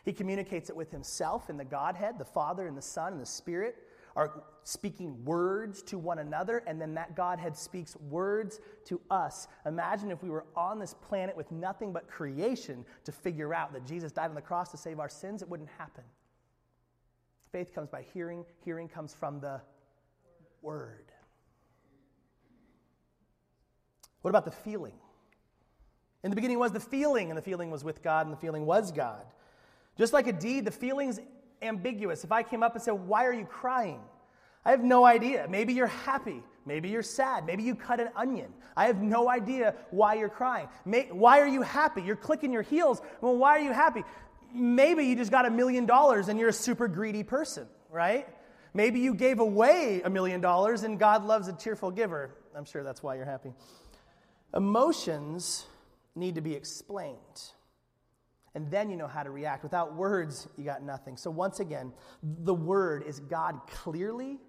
He 0.05 0.13
communicates 0.13 0.69
it 0.69 0.75
with 0.77 0.89
Himself 0.89 1.49
in 1.49 1.57
the 1.57 1.65
Godhead, 1.65 2.17
the 2.17 2.23
Father 2.23 2.67
and 2.67 2.77
the 2.77 2.81
Son 2.81 3.11
and 3.11 3.21
the 3.21 3.25
Spirit 3.25 3.75
are 4.15 4.43
speaking 4.63 5.25
words 5.25 5.81
to 5.81 5.97
one 5.97 6.19
another, 6.19 6.63
and 6.65 6.79
then 6.79 6.93
that 6.93 7.17
Godhead 7.17 7.57
speaks 7.57 7.97
words 8.09 8.61
to 8.85 9.01
us. 9.11 9.49
Imagine 9.65 10.09
if 10.09 10.23
we 10.23 10.29
were 10.29 10.45
on 10.55 10.79
this 10.79 10.93
planet 10.93 11.35
with 11.35 11.51
nothing 11.51 11.91
but 11.91 12.07
creation 12.07 12.85
to 13.03 13.11
figure 13.11 13.53
out 13.53 13.73
that 13.73 13.85
Jesus 13.85 14.13
died 14.13 14.29
on 14.29 14.35
the 14.35 14.41
cross 14.41 14.71
to 14.71 14.77
save 14.77 15.01
our 15.01 15.09
sins, 15.09 15.41
it 15.41 15.49
wouldn't 15.49 15.69
happen. 15.77 16.05
Faith 17.51 17.75
comes 17.75 17.89
by 17.89 18.05
hearing, 18.13 18.45
hearing 18.63 18.87
comes 18.87 19.13
from 19.13 19.41
the 19.41 19.59
Word. 20.61 21.11
What 24.21 24.29
about 24.29 24.45
the 24.45 24.51
feeling? 24.51 24.93
In 26.23 26.29
the 26.29 26.35
beginning 26.35 26.59
was 26.59 26.71
the 26.71 26.79
feeling, 26.79 27.29
and 27.29 27.37
the 27.37 27.41
feeling 27.41 27.71
was 27.71 27.83
with 27.83 28.03
God, 28.03 28.27
and 28.27 28.33
the 28.33 28.39
feeling 28.39 28.65
was 28.65 28.91
God. 28.91 29.25
Just 29.97 30.13
like 30.13 30.27
a 30.27 30.33
deed, 30.33 30.65
the 30.65 30.71
feelings 30.71 31.19
ambiguous. 31.61 32.23
If 32.23 32.31
I 32.31 32.43
came 32.43 32.63
up 32.63 32.75
and 32.75 32.83
said, 32.83 32.91
Why 32.91 33.25
are 33.25 33.33
you 33.33 33.45
crying? 33.45 34.01
I 34.63 34.71
have 34.71 34.83
no 34.83 35.05
idea. 35.05 35.47
Maybe 35.49 35.73
you're 35.73 35.87
happy. 35.87 36.43
Maybe 36.65 36.89
you're 36.89 37.01
sad. 37.01 37.45
Maybe 37.45 37.63
you 37.63 37.73
cut 37.73 37.99
an 37.99 38.09
onion. 38.15 38.53
I 38.77 38.85
have 38.85 39.01
no 39.01 39.27
idea 39.27 39.73
why 39.89 40.13
you're 40.13 40.29
crying. 40.29 40.67
May, 40.85 41.07
why 41.11 41.39
are 41.39 41.47
you 41.47 41.63
happy? 41.63 42.03
You're 42.03 42.15
clicking 42.15 42.53
your 42.53 42.61
heels. 42.61 43.01
Well, 43.21 43.35
why 43.35 43.57
are 43.57 43.61
you 43.61 43.71
happy? 43.71 44.03
Maybe 44.53 45.05
you 45.05 45.15
just 45.15 45.31
got 45.31 45.47
a 45.47 45.49
million 45.49 45.87
dollars 45.87 46.27
and 46.27 46.39
you're 46.39 46.49
a 46.49 46.53
super 46.53 46.87
greedy 46.87 47.23
person, 47.23 47.67
right? 47.89 48.27
Maybe 48.73 48.99
you 48.99 49.13
gave 49.13 49.39
away 49.39 50.01
a 50.03 50.09
million 50.09 50.41
dollars 50.41 50.83
and 50.83 50.97
God 50.97 51.25
loves 51.25 51.47
a 51.47 51.53
cheerful 51.53 51.91
giver. 51.91 52.35
I'm 52.55 52.65
sure 52.65 52.83
that's 52.83 53.03
why 53.03 53.15
you're 53.15 53.25
happy. 53.25 53.53
Emotions 54.53 55.65
need 56.15 56.35
to 56.35 56.41
be 56.41 56.53
explained. 56.53 57.17
And 58.53 58.69
then 58.69 58.89
you 58.89 58.97
know 58.97 59.07
how 59.07 59.23
to 59.23 59.29
react. 59.29 59.63
Without 59.63 59.95
words, 59.95 60.47
you 60.57 60.65
got 60.65 60.83
nothing. 60.83 61.15
So, 61.15 61.31
once 61.31 61.61
again, 61.61 61.93
the 62.21 62.53
word 62.53 63.03
is 63.07 63.21
God 63.21 63.61
clearly 63.67 64.39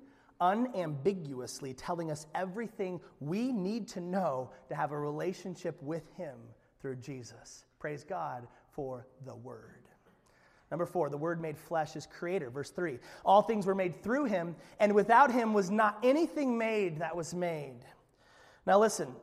unambiguously 0.42 1.72
telling 1.72 2.10
us 2.10 2.26
everything 2.34 3.00
we 3.20 3.52
need 3.52 3.86
to 3.86 4.00
know 4.00 4.50
to 4.68 4.74
have 4.74 4.90
a 4.90 4.98
relationship 4.98 5.80
with 5.80 6.02
Him 6.16 6.36
through 6.80 6.96
Jesus. 6.96 7.64
Praise 7.78 8.04
God 8.04 8.48
for 8.72 9.06
the 9.24 9.34
Word. 9.34 9.81
Number 10.72 10.86
four, 10.86 11.10
the 11.10 11.18
Word 11.18 11.38
made 11.38 11.58
flesh 11.58 11.96
is 11.96 12.06
creator. 12.06 12.48
Verse 12.48 12.70
three, 12.70 12.98
all 13.26 13.42
things 13.42 13.66
were 13.66 13.74
made 13.74 14.02
through 14.02 14.24
Him, 14.24 14.56
and 14.80 14.94
without 14.94 15.30
Him 15.30 15.52
was 15.52 15.70
not 15.70 15.98
anything 16.02 16.56
made 16.56 17.00
that 17.00 17.14
was 17.14 17.34
made. 17.34 17.80
Now, 18.66 18.80
listen, 18.80 19.14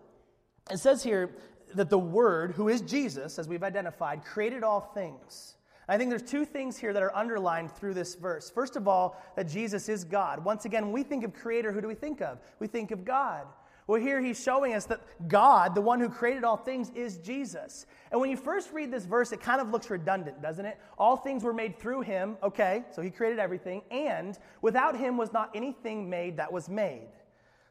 it 0.70 0.78
says 0.78 1.02
here 1.02 1.32
that 1.74 1.90
the 1.90 1.98
Word, 1.98 2.52
who 2.52 2.70
is 2.70 2.82
Jesus, 2.82 3.40
as 3.40 3.48
we've 3.48 3.64
identified, 3.64 4.24
created 4.24 4.64
all 4.64 4.80
things. 4.80 5.56
I 5.88 5.98
think 5.98 6.12
there's 6.12 6.22
two 6.22 6.46
things 6.46 6.78
here 6.78 6.94
that 6.94 7.02
are 7.02 7.16
underlined 7.16 7.72
through 7.72 7.96
this 7.96 8.14
verse. 8.14 8.52
First 8.52 8.76
of 8.76 8.88
all, 8.88 9.20
that 9.36 9.48
Jesus 9.48 9.90
is 9.90 10.04
God. 10.04 10.46
Once 10.46 10.66
again, 10.66 10.84
when 10.84 10.94
we 10.94 11.02
think 11.02 11.24
of 11.24 11.34
creator, 11.34 11.72
who 11.72 11.82
do 11.82 11.88
we 11.88 11.96
think 11.96 12.22
of? 12.22 12.38
We 12.60 12.68
think 12.68 12.92
of 12.92 13.04
God. 13.04 13.48
Well, 13.90 14.00
here 14.00 14.22
he's 14.22 14.40
showing 14.40 14.76
us 14.76 14.86
that 14.86 15.02
God, 15.28 15.74
the 15.74 15.82
one 15.82 16.00
who 16.00 16.10
created 16.10 16.44
all 16.44 16.58
things, 16.58 16.92
is 16.94 17.18
Jesus. 17.18 17.88
And 18.12 18.22
when 18.22 18.30
you 18.30 18.38
first 18.38 18.72
read 18.72 18.92
this 18.92 19.08
verse, 19.08 19.32
it 19.32 19.42
kind 19.42 19.60
of 19.60 19.72
looks 19.72 19.90
redundant, 19.90 20.44
doesn't 20.44 20.64
it? 20.64 20.78
All 21.00 21.18
things 21.18 21.44
were 21.44 21.54
made 21.54 21.80
through 21.80 22.02
him. 22.02 22.38
Okay, 22.44 22.84
so 22.92 23.02
he 23.02 23.10
created 23.10 23.40
everything. 23.40 23.82
And 23.90 24.38
without 24.62 24.96
him 24.96 25.18
was 25.18 25.34
not 25.34 25.50
anything 25.56 26.08
made 26.08 26.38
that 26.38 26.54
was 26.54 26.70
made. 26.70 27.08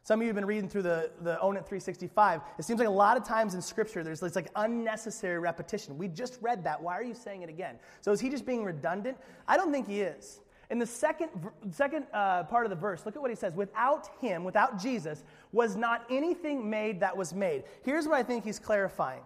Some 0.03 0.19
of 0.19 0.23
you 0.23 0.27
have 0.27 0.35
been 0.35 0.45
reading 0.45 0.67
through 0.67 0.81
the, 0.81 1.09
the 1.21 1.39
Own 1.39 1.55
It 1.55 1.63
365. 1.65 2.41
It 2.57 2.63
seems 2.63 2.79
like 2.79 2.89
a 2.89 2.91
lot 2.91 3.15
of 3.15 3.23
times 3.23 3.55
in 3.55 3.61
Scripture 3.61 4.03
there's 4.03 4.19
this 4.19 4.35
like 4.35 4.51
unnecessary 4.57 5.39
repetition. 5.39 5.97
We 5.97 6.09
just 6.09 6.37
read 6.41 6.65
that. 6.65 6.83
Why 6.83 6.95
are 6.95 7.03
you 7.03 7.13
saying 7.13 7.43
it 7.43 7.49
again? 7.49 7.75
So 8.01 8.11
is 8.11 8.19
he 8.19 8.29
just 8.29 8.45
being 8.45 8.65
redundant? 8.65 9.17
I 9.47 9.55
don't 9.55 9.71
think 9.71 9.87
he 9.87 10.01
is. 10.01 10.41
In 10.69 10.77
the 10.77 10.85
second, 10.85 11.29
second 11.71 12.05
uh, 12.13 12.43
part 12.43 12.65
of 12.65 12.69
the 12.69 12.75
verse, 12.75 13.05
look 13.05 13.15
at 13.15 13.21
what 13.21 13.31
he 13.31 13.35
says. 13.35 13.53
Without 13.55 14.09
him, 14.21 14.43
without 14.43 14.79
Jesus, 14.79 15.23
was 15.51 15.75
not 15.75 16.05
anything 16.11 16.69
made 16.69 16.99
that 16.99 17.15
was 17.15 17.33
made. 17.33 17.63
Here's 17.83 18.07
what 18.07 18.15
I 18.15 18.23
think 18.23 18.43
he's 18.43 18.59
clarifying. 18.59 19.21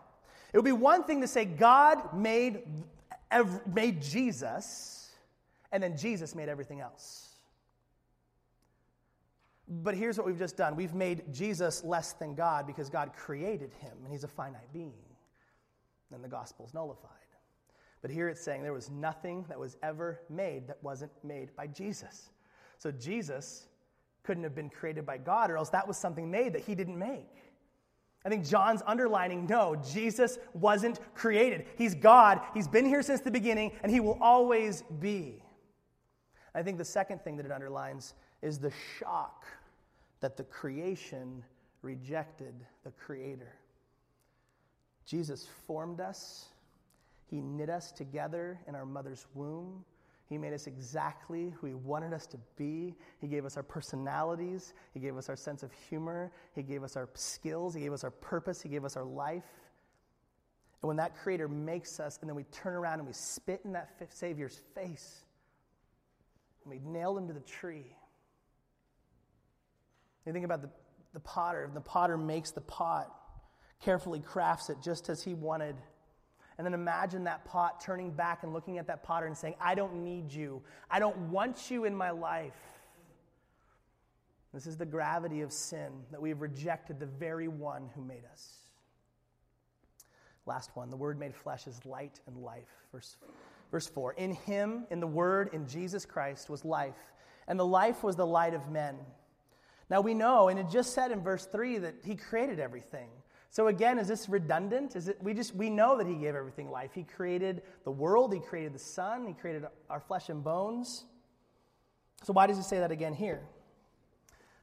It 0.53 0.57
would 0.57 0.65
be 0.65 0.71
one 0.71 1.03
thing 1.03 1.19
to 1.21 1.27
say 1.27 1.43
God 1.43 2.13
made, 2.15 2.61
made 3.73 4.01
Jesus, 4.01 5.11
and 5.71 5.83
then 5.83 5.97
Jesus 5.97 6.33
made 6.33 6.47
everything 6.47 6.79
else. 6.79 7.23
But 9.67 9.95
here's 9.95 10.17
what 10.17 10.27
we've 10.27 10.37
just 10.37 10.55
done 10.55 10.75
we've 10.75 10.93
made 10.93 11.23
Jesus 11.33 11.83
less 11.83 12.13
than 12.13 12.35
God 12.35 12.67
because 12.67 12.89
God 12.89 13.11
created 13.15 13.71
him 13.79 13.93
and 14.03 14.11
he's 14.11 14.23
a 14.23 14.27
finite 14.27 14.71
being. 14.71 14.93
Then 16.11 16.21
the 16.21 16.27
gospel's 16.27 16.73
nullified. 16.73 17.09
But 18.03 18.11
here 18.11 18.29
it's 18.29 18.41
saying 18.41 18.61
there 18.61 18.73
was 18.73 18.91
nothing 18.91 19.45
that 19.49 19.57
was 19.57 19.77
ever 19.81 20.19
made 20.29 20.67
that 20.67 20.77
wasn't 20.83 21.11
made 21.23 21.55
by 21.55 21.65
Jesus. 21.65 22.29
So 22.77 22.91
Jesus 22.91 23.69
couldn't 24.21 24.43
have 24.43 24.53
been 24.53 24.69
created 24.69 25.05
by 25.05 25.17
God, 25.17 25.49
or 25.49 25.57
else 25.57 25.69
that 25.69 25.87
was 25.87 25.97
something 25.97 26.29
made 26.29 26.53
that 26.53 26.61
he 26.61 26.75
didn't 26.75 26.99
make. 26.99 27.29
I 28.25 28.29
think 28.29 28.45
John's 28.45 28.81
underlining 28.85 29.47
no, 29.47 29.75
Jesus 29.75 30.37
wasn't 30.53 30.99
created. 31.15 31.65
He's 31.77 31.95
God. 31.95 32.41
He's 32.53 32.67
been 32.67 32.85
here 32.85 33.01
since 33.01 33.21
the 33.21 33.31
beginning, 33.31 33.71
and 33.81 33.91
he 33.91 33.99
will 33.99 34.17
always 34.21 34.83
be. 34.99 35.41
I 36.53 36.61
think 36.61 36.77
the 36.77 36.85
second 36.85 37.23
thing 37.23 37.35
that 37.37 37.45
it 37.45 37.51
underlines 37.51 38.13
is 38.41 38.59
the 38.59 38.71
shock 38.99 39.45
that 40.19 40.37
the 40.37 40.43
creation 40.43 41.43
rejected 41.81 42.53
the 42.83 42.91
Creator. 42.91 43.53
Jesus 45.05 45.47
formed 45.67 45.99
us, 45.99 46.45
He 47.33 47.41
knit 47.41 47.67
us 47.67 47.91
together 47.91 48.59
in 48.67 48.75
our 48.75 48.85
mother's 48.85 49.25
womb. 49.33 49.83
He 50.29 50.37
made 50.37 50.53
us 50.53 50.67
exactly 50.67 51.51
who 51.57 51.65
He 51.65 51.73
wanted 51.73 52.13
us 52.13 52.27
to 52.27 52.37
be. 52.57 52.93
He 53.19 53.27
gave 53.27 53.43
us 53.43 53.57
our 53.57 53.63
personalities. 53.63 54.75
He 54.93 54.99
gave 54.99 55.17
us 55.17 55.29
our 55.29 55.35
sense 55.35 55.63
of 55.63 55.71
humor. 55.89 56.31
He 56.53 56.61
gave 56.61 56.83
us 56.83 56.95
our 56.95 57.09
skills. 57.15 57.73
He 57.73 57.81
gave 57.81 57.91
us 57.91 58.03
our 58.03 58.11
purpose. 58.11 58.61
He 58.61 58.69
gave 58.69 58.85
us 58.85 58.95
our 58.95 59.03
life. 59.03 59.47
And 60.83 60.87
when 60.87 60.97
that 60.97 61.17
Creator 61.17 61.47
makes 61.47 61.99
us, 61.99 62.19
and 62.21 62.29
then 62.29 62.35
we 62.35 62.43
turn 62.51 62.75
around 62.75 62.99
and 62.99 63.07
we 63.07 63.13
spit 63.13 63.61
in 63.65 63.71
that 63.71 63.89
Savior's 64.09 64.61
face, 64.75 65.25
and 66.63 66.71
we 66.71 66.87
nail 66.87 67.17
him 67.17 67.27
to 67.29 67.33
the 67.33 67.39
tree, 67.39 67.95
you 70.27 70.33
think 70.33 70.45
about 70.45 70.61
the, 70.61 70.69
the 71.13 71.19
potter. 71.19 71.67
The 71.73 71.81
potter 71.81 72.15
makes 72.15 72.51
the 72.51 72.61
pot, 72.61 73.11
carefully 73.81 74.19
crafts 74.19 74.69
it 74.69 74.77
just 74.83 75.09
as 75.09 75.23
he 75.23 75.33
wanted. 75.33 75.77
And 76.57 76.65
then 76.65 76.73
imagine 76.73 77.23
that 77.23 77.45
pot 77.45 77.81
turning 77.81 78.11
back 78.11 78.43
and 78.43 78.53
looking 78.53 78.77
at 78.77 78.87
that 78.87 79.03
potter 79.03 79.25
and 79.25 79.37
saying, 79.37 79.55
I 79.59 79.75
don't 79.75 80.03
need 80.03 80.31
you. 80.31 80.61
I 80.89 80.99
don't 80.99 81.17
want 81.29 81.71
you 81.71 81.85
in 81.85 81.95
my 81.95 82.11
life. 82.11 82.53
This 84.53 84.67
is 84.67 84.77
the 84.77 84.85
gravity 84.85 85.41
of 85.41 85.51
sin 85.51 85.91
that 86.11 86.21
we 86.21 86.29
have 86.29 86.41
rejected 86.41 86.99
the 86.99 87.07
very 87.07 87.47
one 87.47 87.89
who 87.95 88.03
made 88.03 88.23
us. 88.31 88.59
Last 90.45 90.71
one 90.75 90.89
the 90.89 90.97
Word 90.97 91.17
made 91.17 91.33
flesh 91.35 91.67
is 91.67 91.83
light 91.85 92.19
and 92.27 92.37
life. 92.37 92.69
Verse, 92.91 93.17
verse 93.71 93.87
4 93.87 94.13
In 94.13 94.33
him, 94.33 94.85
in 94.91 94.99
the 94.99 95.07
Word, 95.07 95.49
in 95.53 95.67
Jesus 95.67 96.05
Christ, 96.05 96.49
was 96.49 96.63
life, 96.63 97.13
and 97.47 97.59
the 97.59 97.65
life 97.65 98.03
was 98.03 98.15
the 98.15 98.27
light 98.27 98.53
of 98.53 98.69
men. 98.69 98.95
Now 99.89 100.01
we 100.01 100.13
know, 100.13 100.49
and 100.49 100.59
it 100.59 100.69
just 100.69 100.93
said 100.93 101.11
in 101.11 101.21
verse 101.21 101.45
3 101.45 101.79
that 101.79 101.95
he 102.05 102.15
created 102.15 102.59
everything. 102.59 103.09
So 103.53 103.67
again, 103.67 103.99
is 103.99 104.07
this 104.07 104.27
redundant? 104.27 104.95
Is 104.95 105.09
it 105.09 105.21
we 105.21 105.35
just 105.35 105.53
we 105.53 105.69
know 105.69 105.95
that 105.99 106.07
he 106.07 106.15
gave 106.15 106.33
everything 106.33 106.71
life. 106.71 106.89
He 106.91 107.03
created 107.03 107.61
the 107.83 107.91
world, 107.91 108.33
he 108.33 108.39
created 108.39 108.73
the 108.73 108.79
sun, 108.79 109.27
he 109.27 109.33
created 109.33 109.67
our 109.91 109.99
flesh 109.99 110.29
and 110.29 110.43
bones. 110.43 111.03
So 112.23 112.33
why 112.33 112.47
does 112.47 112.57
he 112.57 112.63
say 112.63 112.79
that 112.79 112.89
again 112.89 113.13
here? 113.13 113.41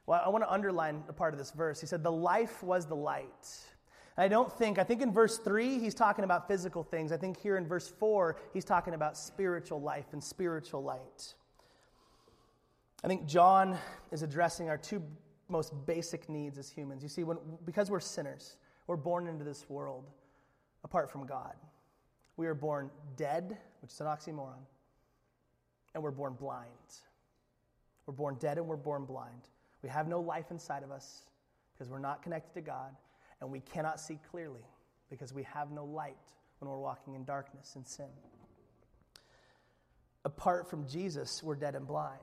Well, 0.07 0.21
I 0.25 0.27
want 0.27 0.43
to 0.43 0.51
underline 0.51 1.05
a 1.07 1.13
part 1.13 1.33
of 1.33 1.39
this 1.39 1.51
verse. 1.51 1.79
He 1.79 1.87
said, 1.87 2.03
The 2.03 2.11
life 2.11 2.61
was 2.63 2.85
the 2.85 2.95
light. 2.95 3.47
I 4.17 4.27
don't 4.27 4.51
think, 4.51 4.77
I 4.77 4.83
think 4.83 5.01
in 5.01 5.13
verse 5.13 5.37
3, 5.37 5.79
he's 5.79 5.95
talking 5.95 6.25
about 6.25 6.49
physical 6.49 6.83
things. 6.83 7.13
I 7.13 7.17
think 7.17 7.39
here 7.39 7.55
in 7.55 7.65
verse 7.65 7.87
4, 7.97 8.35
he's 8.53 8.65
talking 8.65 8.93
about 8.93 9.17
spiritual 9.17 9.79
life 9.79 10.07
and 10.11 10.21
spiritual 10.21 10.83
light. 10.83 11.33
I 13.05 13.07
think 13.07 13.25
John 13.25 13.77
is 14.11 14.21
addressing 14.21 14.67
our 14.69 14.77
two 14.77 15.01
most 15.47 15.73
basic 15.85 16.27
needs 16.27 16.57
as 16.57 16.69
humans. 16.69 17.03
You 17.03 17.09
see, 17.09 17.23
when, 17.23 17.37
because 17.63 17.89
we're 17.89 18.01
sinners, 18.01 18.57
we're 18.91 18.97
born 18.97 19.25
into 19.25 19.45
this 19.45 19.69
world 19.69 20.03
apart 20.83 21.09
from 21.09 21.25
God. 21.25 21.55
We 22.35 22.45
are 22.47 22.53
born 22.53 22.91
dead, 23.15 23.57
which 23.81 23.89
is 23.89 24.01
an 24.01 24.07
oxymoron, 24.07 24.65
and 25.93 26.03
we're 26.03 26.11
born 26.11 26.33
blind. 26.33 26.67
We're 28.05 28.15
born 28.15 28.35
dead 28.41 28.57
and 28.57 28.67
we're 28.67 28.75
born 28.75 29.05
blind. 29.05 29.47
We 29.81 29.87
have 29.87 30.09
no 30.09 30.19
life 30.19 30.51
inside 30.51 30.83
of 30.83 30.91
us 30.91 31.23
because 31.73 31.89
we're 31.89 31.99
not 31.99 32.21
connected 32.21 32.53
to 32.55 32.59
God, 32.59 32.93
and 33.39 33.49
we 33.49 33.61
cannot 33.61 33.97
see 33.97 34.19
clearly 34.29 34.67
because 35.09 35.33
we 35.33 35.43
have 35.43 35.71
no 35.71 35.85
light 35.85 36.17
when 36.59 36.69
we're 36.69 36.77
walking 36.77 37.15
in 37.15 37.23
darkness 37.23 37.71
and 37.77 37.87
sin. 37.87 38.11
Apart 40.25 40.69
from 40.69 40.85
Jesus, 40.85 41.41
we're 41.41 41.55
dead 41.55 41.75
and 41.75 41.87
blind. 41.87 42.19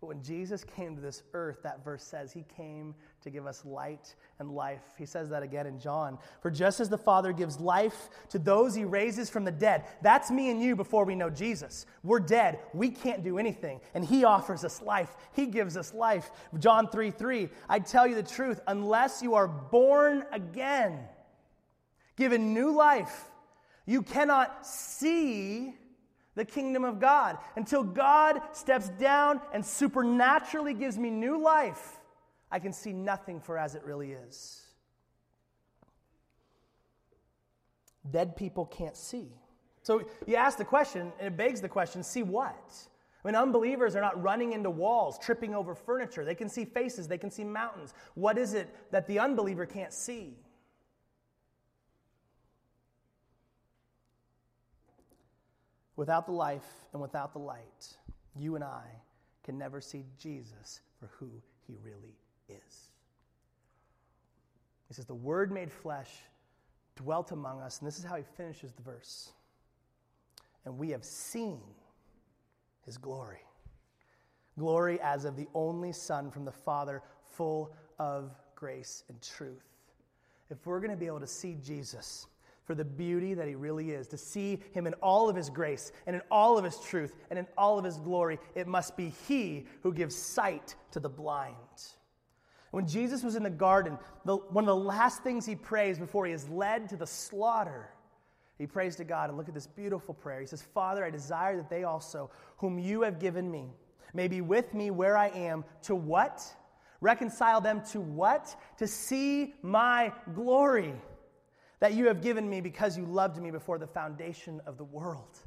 But 0.00 0.06
when 0.06 0.22
Jesus 0.22 0.62
came 0.62 0.94
to 0.94 1.02
this 1.02 1.24
earth, 1.34 1.64
that 1.64 1.84
verse 1.84 2.04
says 2.04 2.32
he 2.32 2.44
came 2.56 2.94
to 3.22 3.30
give 3.30 3.48
us 3.48 3.64
light 3.64 4.14
and 4.38 4.48
life. 4.52 4.82
He 4.96 5.04
says 5.04 5.28
that 5.30 5.42
again 5.42 5.66
in 5.66 5.80
John. 5.80 6.18
For 6.40 6.52
just 6.52 6.78
as 6.78 6.88
the 6.88 6.96
Father 6.96 7.32
gives 7.32 7.58
life 7.58 8.08
to 8.28 8.38
those 8.38 8.76
he 8.76 8.84
raises 8.84 9.28
from 9.28 9.44
the 9.44 9.50
dead, 9.50 9.86
that's 10.00 10.30
me 10.30 10.50
and 10.50 10.62
you 10.62 10.76
before 10.76 11.04
we 11.04 11.16
know 11.16 11.30
Jesus. 11.30 11.84
We're 12.04 12.20
dead. 12.20 12.60
We 12.74 12.90
can't 12.90 13.24
do 13.24 13.38
anything. 13.38 13.80
And 13.92 14.04
he 14.04 14.22
offers 14.22 14.64
us 14.64 14.80
life. 14.80 15.16
He 15.32 15.46
gives 15.46 15.76
us 15.76 15.92
life. 15.92 16.30
John 16.60 16.88
3 16.88 17.10
3, 17.10 17.48
I 17.68 17.80
tell 17.80 18.06
you 18.06 18.14
the 18.14 18.22
truth, 18.22 18.60
unless 18.68 19.20
you 19.20 19.34
are 19.34 19.48
born 19.48 20.24
again, 20.30 21.00
given 22.14 22.54
new 22.54 22.70
life, 22.70 23.24
you 23.84 24.02
cannot 24.02 24.64
see 24.64 25.74
the 26.38 26.44
kingdom 26.44 26.84
of 26.84 27.00
God. 27.00 27.36
Until 27.56 27.82
God 27.82 28.40
steps 28.52 28.88
down 28.90 29.40
and 29.52 29.66
supernaturally 29.66 30.72
gives 30.72 30.96
me 30.96 31.10
new 31.10 31.38
life, 31.42 31.98
I 32.50 32.60
can 32.60 32.72
see 32.72 32.92
nothing 32.92 33.40
for 33.40 33.58
as 33.58 33.74
it 33.74 33.82
really 33.84 34.12
is. 34.12 34.62
Dead 38.10 38.36
people 38.36 38.64
can't 38.64 38.96
see. 38.96 39.26
So 39.82 40.04
you 40.26 40.36
ask 40.36 40.56
the 40.56 40.64
question, 40.64 41.12
and 41.18 41.26
it 41.26 41.36
begs 41.36 41.60
the 41.60 41.68
question 41.68 42.02
see 42.02 42.22
what? 42.22 42.72
I 43.24 43.28
mean, 43.28 43.34
unbelievers 43.34 43.96
are 43.96 44.00
not 44.00 44.22
running 44.22 44.52
into 44.52 44.70
walls, 44.70 45.18
tripping 45.18 45.54
over 45.54 45.74
furniture. 45.74 46.24
They 46.24 46.36
can 46.36 46.48
see 46.48 46.64
faces, 46.64 47.08
they 47.08 47.18
can 47.18 47.32
see 47.32 47.42
mountains. 47.42 47.94
What 48.14 48.38
is 48.38 48.54
it 48.54 48.72
that 48.92 49.08
the 49.08 49.18
unbeliever 49.18 49.66
can't 49.66 49.92
see? 49.92 50.36
Without 55.98 56.26
the 56.26 56.32
life 56.32 56.86
and 56.92 57.02
without 57.02 57.32
the 57.32 57.40
light, 57.40 57.96
you 58.36 58.54
and 58.54 58.62
I 58.62 58.84
can 59.42 59.58
never 59.58 59.80
see 59.80 60.04
Jesus 60.16 60.80
for 61.00 61.10
who 61.18 61.28
he 61.66 61.74
really 61.82 62.14
is. 62.48 62.92
He 64.86 64.94
says, 64.94 65.06
The 65.06 65.14
Word 65.14 65.50
made 65.50 65.72
flesh 65.72 66.10
dwelt 66.94 67.32
among 67.32 67.60
us. 67.60 67.80
And 67.80 67.88
this 67.88 67.98
is 67.98 68.04
how 68.04 68.14
he 68.14 68.22
finishes 68.36 68.72
the 68.72 68.82
verse. 68.82 69.32
And 70.64 70.78
we 70.78 70.90
have 70.90 71.04
seen 71.04 71.58
his 72.86 72.96
glory. 72.96 73.42
Glory 74.56 75.00
as 75.00 75.24
of 75.24 75.34
the 75.34 75.48
only 75.52 75.90
Son 75.90 76.30
from 76.30 76.44
the 76.44 76.52
Father, 76.52 77.02
full 77.26 77.74
of 77.98 78.30
grace 78.54 79.02
and 79.08 79.20
truth. 79.20 79.66
If 80.48 80.64
we're 80.64 80.78
going 80.78 80.92
to 80.92 80.96
be 80.96 81.06
able 81.06 81.18
to 81.18 81.26
see 81.26 81.56
Jesus, 81.60 82.28
for 82.68 82.74
the 82.74 82.84
beauty 82.84 83.32
that 83.32 83.48
he 83.48 83.54
really 83.54 83.92
is, 83.92 84.06
to 84.08 84.18
see 84.18 84.60
him 84.72 84.86
in 84.86 84.92
all 85.02 85.30
of 85.30 85.34
his 85.34 85.48
grace 85.48 85.90
and 86.06 86.14
in 86.14 86.20
all 86.30 86.58
of 86.58 86.64
his 86.66 86.78
truth 86.80 87.16
and 87.30 87.38
in 87.38 87.46
all 87.56 87.78
of 87.78 87.84
his 87.86 87.96
glory, 87.96 88.38
it 88.54 88.66
must 88.66 88.94
be 88.94 89.14
he 89.26 89.64
who 89.82 89.90
gives 89.90 90.14
sight 90.14 90.74
to 90.90 91.00
the 91.00 91.08
blind. 91.08 91.54
When 92.70 92.86
Jesus 92.86 93.22
was 93.22 93.36
in 93.36 93.42
the 93.42 93.48
garden, 93.48 93.96
the, 94.26 94.36
one 94.36 94.64
of 94.64 94.68
the 94.68 94.76
last 94.76 95.22
things 95.22 95.46
he 95.46 95.56
prays 95.56 95.98
before 95.98 96.26
he 96.26 96.32
is 96.34 96.46
led 96.50 96.90
to 96.90 96.96
the 96.96 97.06
slaughter, 97.06 97.88
he 98.58 98.66
prays 98.66 98.96
to 98.96 99.04
God. 99.04 99.30
And 99.30 99.38
look 99.38 99.48
at 99.48 99.54
this 99.54 99.66
beautiful 99.66 100.12
prayer. 100.12 100.40
He 100.40 100.46
says, 100.46 100.60
Father, 100.60 101.02
I 101.06 101.08
desire 101.08 101.56
that 101.56 101.70
they 101.70 101.84
also, 101.84 102.30
whom 102.58 102.78
you 102.78 103.00
have 103.00 103.18
given 103.18 103.50
me, 103.50 103.72
may 104.12 104.28
be 104.28 104.42
with 104.42 104.74
me 104.74 104.90
where 104.90 105.16
I 105.16 105.28
am, 105.28 105.64
to 105.84 105.94
what? 105.94 106.44
Reconcile 107.00 107.62
them 107.62 107.80
to 107.92 108.00
what? 108.02 108.54
To 108.76 108.86
see 108.86 109.54
my 109.62 110.12
glory 110.34 110.92
that 111.80 111.94
you 111.94 112.06
have 112.06 112.20
given 112.20 112.48
me 112.48 112.60
because 112.60 112.96
you 112.96 113.04
loved 113.04 113.40
me 113.40 113.50
before 113.50 113.78
the 113.78 113.86
foundation 113.86 114.60
of 114.66 114.78
the 114.78 114.84
world. 114.84 115.38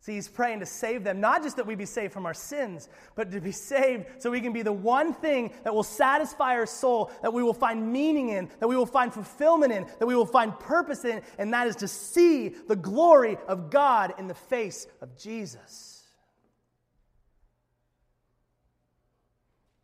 See, 0.00 0.14
he's 0.14 0.28
praying 0.28 0.60
to 0.60 0.66
save 0.66 1.02
them, 1.02 1.20
not 1.20 1.42
just 1.42 1.56
that 1.56 1.66
we 1.66 1.74
be 1.74 1.84
saved 1.84 2.12
from 2.12 2.24
our 2.24 2.34
sins, 2.34 2.88
but 3.16 3.32
to 3.32 3.40
be 3.40 3.50
saved 3.50 4.06
so 4.18 4.30
we 4.30 4.40
can 4.40 4.52
be 4.52 4.62
the 4.62 4.72
one 4.72 5.12
thing 5.12 5.52
that 5.64 5.74
will 5.74 5.82
satisfy 5.82 6.54
our 6.54 6.66
soul, 6.66 7.10
that 7.20 7.32
we 7.32 7.42
will 7.42 7.52
find 7.52 7.92
meaning 7.92 8.28
in, 8.28 8.48
that 8.60 8.68
we 8.68 8.76
will 8.76 8.86
find 8.86 9.12
fulfillment 9.12 9.72
in, 9.72 9.86
that 9.98 10.06
we 10.06 10.14
will 10.14 10.24
find 10.24 10.56
purpose 10.58 11.04
in, 11.04 11.20
and 11.36 11.52
that 11.52 11.66
is 11.66 11.76
to 11.76 11.88
see 11.88 12.48
the 12.48 12.76
glory 12.76 13.36
of 13.48 13.70
God 13.70 14.14
in 14.18 14.28
the 14.28 14.34
face 14.34 14.86
of 15.00 15.16
Jesus. 15.18 16.04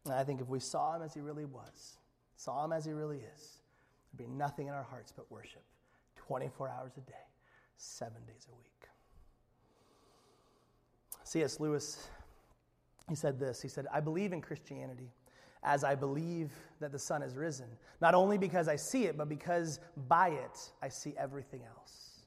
And 0.04 0.14
I 0.14 0.22
think 0.22 0.40
if 0.40 0.48
we 0.48 0.60
saw 0.60 0.94
him 0.94 1.02
as 1.02 1.12
he 1.12 1.20
really 1.20 1.44
was, 1.44 1.98
saw 2.36 2.64
him 2.64 2.72
as 2.72 2.84
he 2.84 2.92
really 2.92 3.20
is, 3.34 3.53
There'd 4.16 4.29
be 4.29 4.35
nothing 4.35 4.68
in 4.68 4.74
our 4.74 4.83
hearts 4.83 5.12
but 5.14 5.31
worship 5.31 5.62
24 6.16 6.68
hours 6.68 6.92
a 6.96 7.00
day, 7.00 7.16
seven 7.77 8.24
days 8.27 8.46
a 8.50 8.57
week. 8.57 8.88
C.S. 11.24 11.59
Lewis, 11.59 12.09
he 13.09 13.14
said 13.14 13.38
this 13.38 13.61
He 13.61 13.68
said, 13.68 13.87
I 13.92 14.00
believe 14.00 14.33
in 14.33 14.40
Christianity 14.40 15.11
as 15.62 15.83
I 15.83 15.94
believe 15.94 16.53
that 16.81 16.92
the 16.92 16.98
sun 16.98 17.22
has 17.22 17.37
risen, 17.37 17.66
not 18.00 18.14
only 18.14 18.37
because 18.37 18.68
I 18.68 18.77
see 18.77 19.05
it, 19.05 19.16
but 19.16 19.31
because 19.31 19.81
by 20.09 20.29
it 20.29 20.70
I 20.83 20.90
see 20.90 21.14
everything 21.16 21.62
else. 21.64 22.20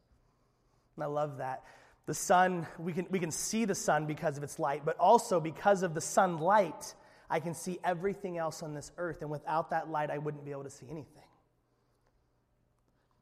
And 0.95 1.03
I 1.03 1.07
love 1.07 1.37
that. 1.37 1.63
The 2.07 2.15
sun, 2.15 2.65
we 2.79 2.93
can, 2.93 3.05
we 3.11 3.19
can 3.19 3.29
see 3.29 3.65
the 3.65 3.75
sun 3.75 4.07
because 4.07 4.37
of 4.37 4.43
its 4.43 4.57
light, 4.57 4.83
but 4.85 4.97
also 4.97 5.39
because 5.39 5.83
of 5.83 5.93
the 5.93 6.01
sunlight, 6.01 6.95
I 7.29 7.39
can 7.39 7.53
see 7.53 7.77
everything 7.83 8.39
else 8.39 8.63
on 8.63 8.73
this 8.73 8.91
earth. 8.97 9.21
And 9.21 9.29
without 9.29 9.69
that 9.69 9.91
light, 9.91 10.09
I 10.09 10.17
wouldn't 10.17 10.43
be 10.43 10.51
able 10.51 10.63
to 10.63 10.69
see 10.69 10.87
anything. 10.89 11.26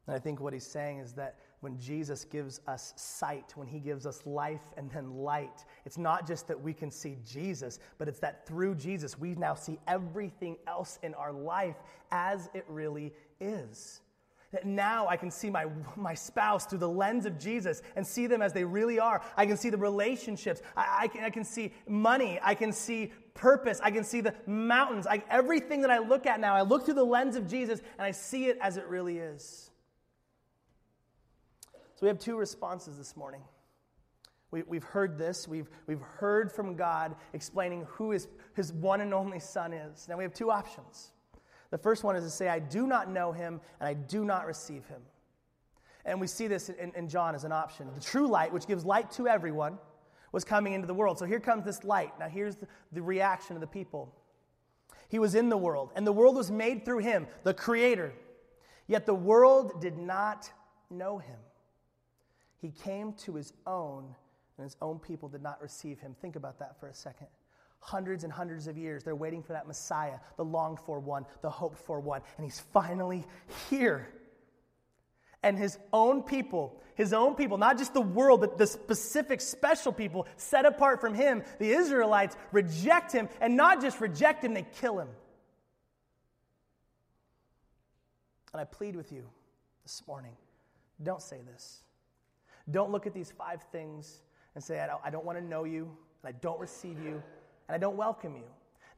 And 0.06 0.14
I 0.14 0.18
think 0.18 0.40
what 0.40 0.52
he's 0.52 0.66
saying 0.66 0.98
is 0.98 1.12
that 1.14 1.36
when 1.60 1.78
Jesus 1.78 2.24
gives 2.24 2.60
us 2.68 2.94
sight, 2.96 3.52
when 3.56 3.66
he 3.66 3.80
gives 3.80 4.06
us 4.06 4.24
life 4.24 4.72
and 4.76 4.90
then 4.90 5.16
light, 5.16 5.64
it's 5.84 5.98
not 5.98 6.26
just 6.26 6.46
that 6.48 6.60
we 6.60 6.72
can 6.72 6.90
see 6.90 7.16
Jesus, 7.24 7.80
but 7.98 8.06
it's 8.06 8.20
that 8.20 8.46
through 8.46 8.76
Jesus, 8.76 9.18
we 9.18 9.34
now 9.34 9.54
see 9.54 9.78
everything 9.88 10.56
else 10.68 10.98
in 11.02 11.12
our 11.14 11.32
life 11.32 11.76
as 12.12 12.48
it 12.54 12.64
really 12.68 13.12
is. 13.40 14.00
That 14.52 14.64
now 14.64 15.08
I 15.08 15.16
can 15.16 15.30
see 15.30 15.50
my, 15.50 15.66
my 15.96 16.14
spouse 16.14 16.66
through 16.66 16.78
the 16.78 16.88
lens 16.88 17.26
of 17.26 17.36
Jesus 17.36 17.82
and 17.96 18.06
see 18.06 18.28
them 18.28 18.42
as 18.42 18.52
they 18.52 18.62
really 18.62 19.00
are. 19.00 19.20
I 19.36 19.44
can 19.44 19.56
see 19.56 19.70
the 19.70 19.76
relationships. 19.76 20.62
I, 20.76 20.98
I, 21.00 21.08
can, 21.08 21.24
I 21.24 21.30
can 21.30 21.42
see 21.42 21.72
money. 21.88 22.38
I 22.40 22.54
can 22.54 22.72
see 22.72 23.12
purpose. 23.34 23.80
I 23.82 23.90
can 23.90 24.04
see 24.04 24.20
the 24.20 24.34
mountains. 24.46 25.06
I, 25.06 25.24
everything 25.28 25.80
that 25.80 25.90
I 25.90 25.98
look 25.98 26.26
at 26.26 26.38
now, 26.38 26.54
I 26.54 26.62
look 26.62 26.84
through 26.84 26.94
the 26.94 27.04
lens 27.04 27.34
of 27.34 27.48
Jesus 27.48 27.80
and 27.98 28.06
I 28.06 28.12
see 28.12 28.46
it 28.46 28.56
as 28.60 28.76
it 28.76 28.86
really 28.86 29.18
is. 29.18 29.70
So 31.96 32.00
we 32.02 32.08
have 32.08 32.18
two 32.18 32.36
responses 32.36 32.98
this 32.98 33.16
morning. 33.16 33.40
We, 34.50 34.62
we've 34.64 34.84
heard 34.84 35.16
this. 35.16 35.48
We've, 35.48 35.68
we've 35.86 36.00
heard 36.00 36.52
from 36.52 36.76
God 36.76 37.16
explaining 37.32 37.86
who 37.88 38.10
his, 38.10 38.28
his 38.54 38.70
one 38.70 39.00
and 39.00 39.14
only 39.14 39.40
Son 39.40 39.72
is. 39.72 40.06
Now 40.06 40.18
we 40.18 40.24
have 40.24 40.34
two 40.34 40.50
options. 40.50 41.12
The 41.70 41.78
first 41.78 42.04
one 42.04 42.14
is 42.14 42.22
to 42.22 42.30
say, 42.30 42.48
I 42.48 42.58
do 42.58 42.86
not 42.86 43.10
know 43.10 43.32
him 43.32 43.62
and 43.80 43.88
I 43.88 43.94
do 43.94 44.26
not 44.26 44.46
receive 44.46 44.84
him. 44.86 45.00
And 46.04 46.20
we 46.20 46.26
see 46.26 46.46
this 46.46 46.68
in, 46.68 46.92
in 46.94 47.08
John 47.08 47.34
as 47.34 47.44
an 47.44 47.52
option. 47.52 47.88
The 47.94 48.00
true 48.00 48.28
light, 48.28 48.52
which 48.52 48.66
gives 48.66 48.84
light 48.84 49.10
to 49.12 49.26
everyone, 49.26 49.78
was 50.32 50.44
coming 50.44 50.74
into 50.74 50.86
the 50.86 50.94
world. 50.94 51.18
So 51.18 51.24
here 51.24 51.40
comes 51.40 51.64
this 51.64 51.82
light. 51.82 52.12
Now 52.20 52.28
here's 52.28 52.56
the, 52.56 52.68
the 52.92 53.02
reaction 53.02 53.56
of 53.56 53.60
the 53.62 53.66
people. 53.66 54.14
He 55.08 55.18
was 55.18 55.34
in 55.34 55.48
the 55.48 55.56
world, 55.56 55.92
and 55.96 56.06
the 56.06 56.12
world 56.12 56.36
was 56.36 56.50
made 56.50 56.84
through 56.84 56.98
him, 56.98 57.26
the 57.42 57.54
Creator. 57.54 58.12
Yet 58.86 59.06
the 59.06 59.14
world 59.14 59.80
did 59.80 59.96
not 59.96 60.50
know 60.90 61.18
him. 61.18 61.36
He 62.58 62.70
came 62.70 63.12
to 63.24 63.34
his 63.34 63.52
own, 63.66 64.14
and 64.56 64.64
his 64.64 64.76
own 64.80 64.98
people 64.98 65.28
did 65.28 65.42
not 65.42 65.60
receive 65.60 65.98
him. 65.98 66.14
Think 66.20 66.36
about 66.36 66.58
that 66.58 66.78
for 66.80 66.88
a 66.88 66.94
second. 66.94 67.28
Hundreds 67.80 68.24
and 68.24 68.32
hundreds 68.32 68.66
of 68.66 68.78
years, 68.78 69.04
they're 69.04 69.14
waiting 69.14 69.42
for 69.42 69.52
that 69.52 69.66
Messiah, 69.66 70.18
the 70.36 70.44
longed 70.44 70.80
for 70.80 70.98
one, 70.98 71.26
the 71.42 71.50
hoped 71.50 71.78
for 71.78 72.00
one, 72.00 72.22
and 72.36 72.44
he's 72.44 72.60
finally 72.72 73.26
here. 73.70 74.08
And 75.42 75.58
his 75.58 75.78
own 75.92 76.22
people, 76.22 76.82
his 76.96 77.12
own 77.12 77.34
people, 77.34 77.58
not 77.58 77.78
just 77.78 77.94
the 77.94 78.00
world, 78.00 78.40
but 78.40 78.58
the 78.58 78.66
specific 78.66 79.40
special 79.40 79.92
people 79.92 80.26
set 80.36 80.64
apart 80.64 81.00
from 81.00 81.14
him, 81.14 81.44
the 81.58 81.70
Israelites, 81.70 82.36
reject 82.50 83.12
him, 83.12 83.28
and 83.40 83.56
not 83.56 83.82
just 83.82 84.00
reject 84.00 84.42
him, 84.42 84.54
they 84.54 84.66
kill 84.80 84.98
him. 84.98 85.08
And 88.52 88.60
I 88.60 88.64
plead 88.64 88.96
with 88.96 89.12
you 89.12 89.28
this 89.84 90.02
morning 90.08 90.32
don't 91.02 91.20
say 91.20 91.40
this. 91.42 91.82
Don't 92.70 92.90
look 92.90 93.06
at 93.06 93.14
these 93.14 93.32
five 93.32 93.62
things 93.72 94.22
and 94.54 94.62
say, 94.62 94.80
I 94.80 95.10
don't, 95.10 95.24
want 95.24 95.38
to 95.38 95.44
know 95.44 95.64
you, 95.64 95.90
and 96.22 96.34
I 96.34 96.38
don't 96.40 96.58
receive 96.58 96.98
you, 96.98 97.22
and 97.68 97.74
I 97.74 97.78
don't 97.78 97.96
welcome 97.96 98.34
you. 98.36 98.44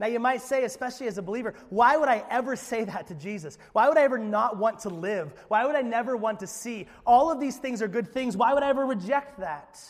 Now, 0.00 0.06
you 0.06 0.20
might 0.20 0.40
say, 0.42 0.64
especially 0.64 1.08
as 1.08 1.18
a 1.18 1.22
believer, 1.22 1.54
why 1.70 1.96
would 1.96 2.08
I 2.08 2.24
ever 2.30 2.54
say 2.54 2.84
that 2.84 3.08
to 3.08 3.14
Jesus? 3.14 3.58
Why 3.72 3.88
would 3.88 3.98
I 3.98 4.02
ever 4.02 4.18
not 4.18 4.56
want 4.56 4.78
to 4.80 4.88
live? 4.88 5.34
Why 5.48 5.66
would 5.66 5.74
I 5.74 5.82
never 5.82 6.16
want 6.16 6.40
to 6.40 6.46
see? 6.46 6.86
All 7.04 7.32
of 7.32 7.40
these 7.40 7.56
things 7.56 7.82
are 7.82 7.88
good 7.88 8.12
things. 8.12 8.36
Why 8.36 8.54
would 8.54 8.62
I 8.62 8.68
ever 8.68 8.86
reject 8.86 9.40
that? 9.40 9.80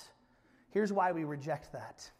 Here's 0.70 0.92
why 0.92 1.12
we 1.12 1.24
reject 1.24 1.72
that 1.72 2.10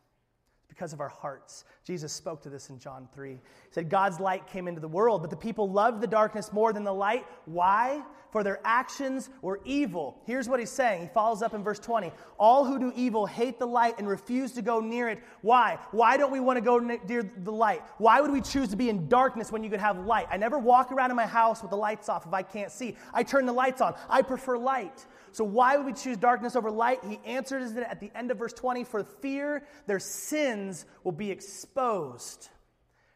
because 0.79 0.93
of 0.93 1.01
our 1.01 1.09
hearts. 1.09 1.65
Jesus 1.85 2.13
spoke 2.13 2.41
to 2.43 2.49
this 2.49 2.71
in 2.71 2.79
John 2.79 3.09
3. 3.13 3.31
He 3.31 3.39
said, 3.73 3.91
God's 3.91 4.21
light 4.21 4.47
came 4.47 4.69
into 4.69 4.81
the 4.81 4.87
world, 4.87 5.23
but 5.23 5.31
the 5.31 5.37
people 5.37 5.69
loved 5.69 6.01
the 6.01 6.07
darkness 6.07 6.53
more 6.53 6.73
than 6.73 6.85
the 6.85 6.95
light. 6.95 7.27
Why? 7.47 8.01
For 8.31 8.45
their 8.45 8.61
actions 8.63 9.29
were 9.43 9.59
evil. 9.65 10.21
Here's 10.25 10.49
what 10.49 10.61
he's 10.61 10.71
saying. 10.71 11.03
He 11.03 11.09
follows 11.09 11.43
up 11.43 11.53
in 11.53 11.65
verse 11.65 11.81
20. 11.81 12.13
All 12.39 12.65
who 12.65 12.79
do 12.79 12.93
evil 12.95 13.27
hate 13.27 13.59
the 13.59 13.67
light 13.67 13.99
and 13.99 14.07
refuse 14.07 14.53
to 14.53 14.63
go 14.63 14.79
near 14.79 15.09
it. 15.09 15.19
Why? 15.41 15.79
Why 15.91 16.17
don't 16.17 16.31
we 16.31 16.39
want 16.39 16.59
to 16.59 16.61
go 16.61 16.79
near 16.79 17.29
the 17.43 17.51
light? 17.51 17.83
Why 17.97 18.21
would 18.21 18.31
we 18.31 18.41
choose 18.41 18.69
to 18.69 18.77
be 18.77 18.89
in 18.89 19.09
darkness 19.09 19.51
when 19.51 19.65
you 19.65 19.71
could 19.71 19.81
have 19.81 19.99
light? 20.07 20.29
I 20.31 20.37
never 20.37 20.61
walk 20.61 20.93
around 20.93 21.11
in 21.11 21.17
my 21.17 21.27
house 21.27 21.61
with 21.61 21.71
the 21.71 21.77
lights 21.77 22.09
off 22.09 22.25
if 22.25 22.33
I 22.33 22.43
can't 22.43 22.71
see. 22.71 22.97
I 23.13 23.25
turn 23.25 23.47
the 23.47 23.53
lights 23.53 23.81
on. 23.81 23.97
I 24.09 24.23
prefer 24.23 24.57
light. 24.57 25.07
So, 25.33 25.45
why 25.45 25.77
would 25.77 25.87
we 25.87 25.93
choose 25.93 26.17
darkness 26.17 26.57
over 26.57 26.71
light? 26.71 27.01
He 27.05 27.21
answers 27.25 27.73
it 27.73 27.83
at 27.83 28.01
the 28.01 28.11
end 28.15 28.31
of 28.31 28.39
verse 28.39 28.53
20 28.53 28.85
for 28.85 29.05
fear 29.05 29.65
their 29.87 29.99
sins 29.99 30.87
will 31.05 31.13
be 31.13 31.31
exposed. 31.31 32.49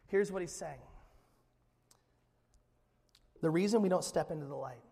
Here's 0.07 0.31
what 0.31 0.43
he's 0.43 0.53
saying 0.53 0.81
the 3.41 3.51
reason 3.51 3.83
we 3.83 3.89
don't 3.89 4.05
step 4.05 4.31
into 4.31 4.47
the 4.47 4.55
light, 4.55 4.83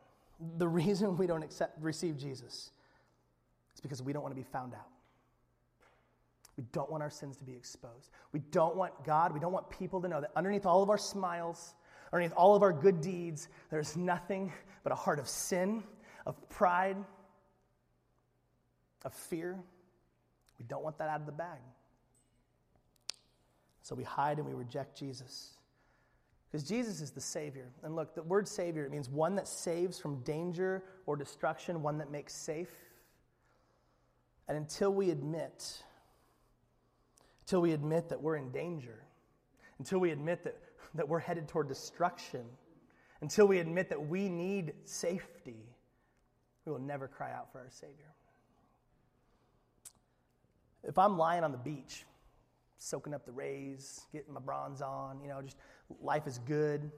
the 0.58 0.68
reason 0.68 1.16
we 1.16 1.26
don't 1.26 1.42
accept, 1.42 1.80
receive 1.82 2.16
Jesus, 2.16 2.72
is 3.74 3.80
because 3.80 4.02
we 4.02 4.12
don't 4.12 4.22
want 4.22 4.34
to 4.34 4.40
be 4.40 4.48
found 4.50 4.74
out. 4.74 4.88
We 6.56 6.64
don't 6.72 6.90
want 6.90 7.02
our 7.02 7.10
sins 7.10 7.36
to 7.38 7.44
be 7.44 7.54
exposed. 7.54 8.10
We 8.32 8.40
don't 8.50 8.76
want 8.76 8.92
God, 9.04 9.32
we 9.32 9.40
don't 9.40 9.52
want 9.52 9.70
people 9.70 10.00
to 10.02 10.08
know 10.08 10.20
that 10.20 10.30
underneath 10.36 10.66
all 10.66 10.82
of 10.82 10.90
our 10.90 10.98
smiles, 10.98 11.74
underneath 12.12 12.34
all 12.36 12.56
of 12.56 12.62
our 12.62 12.72
good 12.72 13.00
deeds, 13.00 13.48
there's 13.70 13.96
nothing 13.96 14.52
but 14.82 14.92
a 14.92 14.96
heart 14.96 15.18
of 15.18 15.28
sin 15.28 15.82
of 16.26 16.48
pride, 16.48 16.96
of 19.04 19.14
fear. 19.14 19.58
We 20.58 20.64
don't 20.66 20.82
want 20.82 20.98
that 20.98 21.08
out 21.08 21.20
of 21.20 21.26
the 21.26 21.32
bag. 21.32 21.58
So 23.82 23.94
we 23.94 24.04
hide 24.04 24.38
and 24.38 24.46
we 24.46 24.54
reject 24.54 24.96
Jesus. 24.96 25.54
Because 26.50 26.66
Jesus 26.66 27.00
is 27.00 27.10
the 27.10 27.20
Savior. 27.20 27.68
And 27.82 27.94
look, 27.94 28.14
the 28.14 28.22
word 28.22 28.46
Savior, 28.48 28.84
it 28.84 28.90
means 28.90 29.08
one 29.08 29.36
that 29.36 29.46
saves 29.46 29.98
from 29.98 30.20
danger 30.22 30.82
or 31.06 31.16
destruction, 31.16 31.82
one 31.82 31.98
that 31.98 32.10
makes 32.10 32.34
safe. 32.34 32.72
And 34.48 34.56
until 34.58 34.92
we 34.92 35.10
admit, 35.10 35.82
until 37.42 37.62
we 37.62 37.72
admit 37.72 38.08
that 38.08 38.20
we're 38.20 38.36
in 38.36 38.50
danger, 38.50 39.04
until 39.78 40.00
we 40.00 40.10
admit 40.10 40.42
that, 40.42 40.56
that 40.94 41.08
we're 41.08 41.20
headed 41.20 41.46
toward 41.46 41.68
destruction, 41.68 42.44
until 43.20 43.46
we 43.46 43.60
admit 43.60 43.88
that 43.88 44.08
we 44.08 44.28
need 44.28 44.74
safety, 44.84 45.69
we 46.64 46.72
will 46.72 46.78
never 46.78 47.08
cry 47.08 47.32
out 47.32 47.50
for 47.52 47.58
our 47.58 47.70
Savior. 47.70 48.12
If 50.82 50.98
I'm 50.98 51.18
lying 51.18 51.44
on 51.44 51.52
the 51.52 51.58
beach, 51.58 52.04
soaking 52.78 53.14
up 53.14 53.26
the 53.26 53.32
rays, 53.32 54.00
getting 54.12 54.32
my 54.32 54.40
bronze 54.40 54.80
on, 54.80 55.20
you 55.20 55.28
know, 55.28 55.42
just 55.42 55.56
life 56.00 56.26
is 56.26 56.38
good. 56.38 56.90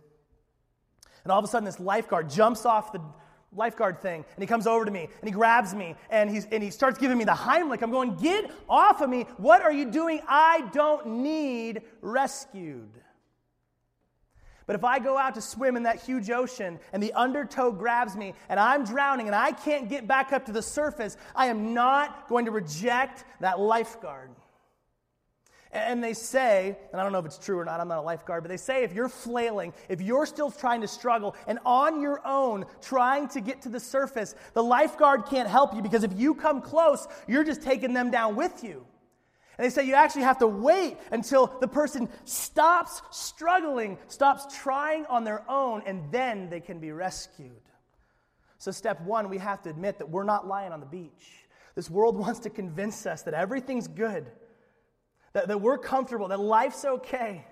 And 1.25 1.33
all 1.33 1.39
of 1.39 1.45
a 1.45 1.49
sudden, 1.49 1.65
this 1.65 1.81
lifeguard 1.81 2.31
jumps 2.31 2.65
off 2.65 2.93
the 2.93 3.01
lifeguard 3.55 4.01
thing 4.01 4.25
and 4.35 4.43
he 4.43 4.47
comes 4.47 4.67
over 4.67 4.85
to 4.85 4.91
me 4.91 5.09
and 5.21 5.29
he 5.29 5.31
grabs 5.31 5.75
me 5.75 5.95
and, 6.11 6.31
he's, 6.31 6.47
and 6.47 6.63
he 6.63 6.71
starts 6.71 6.99
giving 6.99 7.19
me 7.19 7.25
the 7.25 7.33
Heimlich. 7.33 7.83
I'm 7.83 7.91
going, 7.91 8.17
Get 8.17 8.51
off 8.69 9.01
of 9.01 9.11
me. 9.11 9.25
What 9.37 9.63
are 9.63 9.73
you 9.73 9.91
doing? 9.91 10.21
I 10.27 10.69
don't 10.73 11.07
need 11.23 11.83
rescued. 12.01 12.91
But 14.67 14.77
if 14.77 14.85
I 14.85 14.99
go 14.99 15.19
out 15.19 15.35
to 15.35 15.41
swim 15.41 15.77
in 15.77 15.85
that 15.85 16.03
huge 16.03 16.31
ocean 16.31 16.79
and 16.93 17.03
the 17.03 17.13
undertow 17.15 17.73
grabs 17.73 18.17
me 18.17 18.35
and 18.49 18.59
I'm 18.61 18.85
drowning 18.85 19.27
and 19.27 19.35
I 19.35 19.53
can't 19.53 19.89
get 19.89 20.07
back 20.07 20.33
up 20.33 20.47
to 20.47 20.53
the 20.53 20.63
surface, 20.63 21.17
I 21.35 21.47
am 21.47 21.75
not 21.75 22.29
going 22.29 22.47
to 22.47 22.51
reject 22.51 23.25
that 23.41 23.59
lifeguard. 23.59 24.31
And 25.73 26.05
they 26.05 26.13
say, 26.13 26.77
and 26.93 27.01
I 27.01 27.03
don't 27.03 27.13
know 27.13 27.19
if 27.19 27.25
it's 27.25 27.39
true 27.39 27.59
or 27.59 27.65
not, 27.65 27.81
I'm 27.81 27.89
not 27.89 27.97
a 27.99 28.03
lifeguard, 28.03 28.43
but 28.43 28.51
they 28.51 28.59
say 28.59 28.85
if 28.85 28.93
you're 28.93 29.09
flailing, 29.09 29.73
if 29.89 30.03
you're 30.03 30.27
still 30.27 30.51
trying 30.51 30.83
to 30.83 30.89
struggle 30.89 31.35
and 31.47 31.59
on 31.65 32.03
your 32.03 32.21
own 32.27 32.67
trying 32.83 33.29
to 33.29 33.41
get 33.41 33.63
to 33.63 33.71
the 33.71 33.81
surface, 33.81 34.35
the 34.53 34.63
lifeguard 34.63 35.25
can't 35.27 35.49
help 35.49 35.75
you 35.75 35.81
because 35.81 36.05
if 36.05 36.13
you 36.19 36.35
come 36.35 36.61
close, 36.61 37.09
you're 37.27 37.45
just 37.45 37.63
taking 37.63 37.95
them 37.95 38.11
down 38.11 38.37
with 38.37 38.63
you. 38.63 38.85
And 39.63 39.71
they 39.71 39.73
say 39.73 39.87
you 39.87 39.95
actually 39.95 40.23
have 40.23 40.39
to 40.39 40.49
wait 40.49 40.97
until 41.13 41.47
the 41.47 41.69
person 41.69 42.09
stops 42.25 43.01
struggling, 43.13 43.97
stops 44.09 44.53
trying 44.61 45.07
on 45.07 45.23
their 45.23 45.49
own, 45.49 45.85
and 45.87 46.11
then 46.11 46.51
they 46.51 46.59
can 46.59 46.81
be 46.81 46.91
rescued. 46.91 47.61
So, 48.59 48.73
step 48.73 49.01
one, 49.03 49.29
we 49.29 49.39
have 49.39 49.63
to 49.63 49.71
admit 49.71 49.99
that 49.99 50.11
we're 50.11 50.25
not 50.25 50.49
lying 50.49 50.73
on 50.73 50.81
the 50.81 50.87
beach. 50.87 51.47
This 51.77 51.89
world 51.89 52.17
wants 52.19 52.41
to 52.41 52.51
convince 52.51 53.07
us 53.07 53.23
that 53.23 53.35
everything's 53.35 53.87
good 53.87 54.33
that, 55.33 55.47
that 55.47 55.61
we're 55.61 55.79
comfortable, 55.79 56.27
that 56.27 56.41
life's 56.41 56.85
okay. 56.85 57.47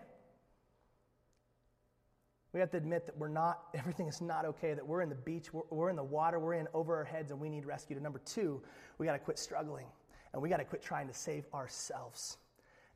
We 2.52 2.58
have 2.58 2.72
to 2.72 2.76
admit 2.76 3.06
that 3.06 3.16
we're 3.16 3.28
not, 3.28 3.66
everything 3.74 4.08
is 4.08 4.20
not 4.20 4.44
okay, 4.46 4.74
that 4.74 4.84
we're 4.84 5.02
in 5.02 5.10
the 5.10 5.14
beach, 5.14 5.54
we're, 5.54 5.62
we're 5.70 5.90
in 5.90 5.96
the 5.96 6.02
water, 6.02 6.40
we're 6.40 6.54
in 6.54 6.66
over 6.74 6.96
our 6.96 7.04
heads, 7.04 7.30
and 7.30 7.38
we 7.38 7.48
need 7.48 7.66
rescue. 7.66 7.94
And 7.94 8.02
number 8.02 8.20
two, 8.24 8.60
we 8.98 9.06
got 9.06 9.12
to 9.12 9.20
quit 9.20 9.38
struggling, 9.38 9.86
and 10.32 10.42
we 10.42 10.48
got 10.48 10.58
to 10.58 10.64
quit 10.64 10.82
trying 10.82 11.08
to 11.08 11.14
save 11.14 11.44
ourselves. 11.52 12.38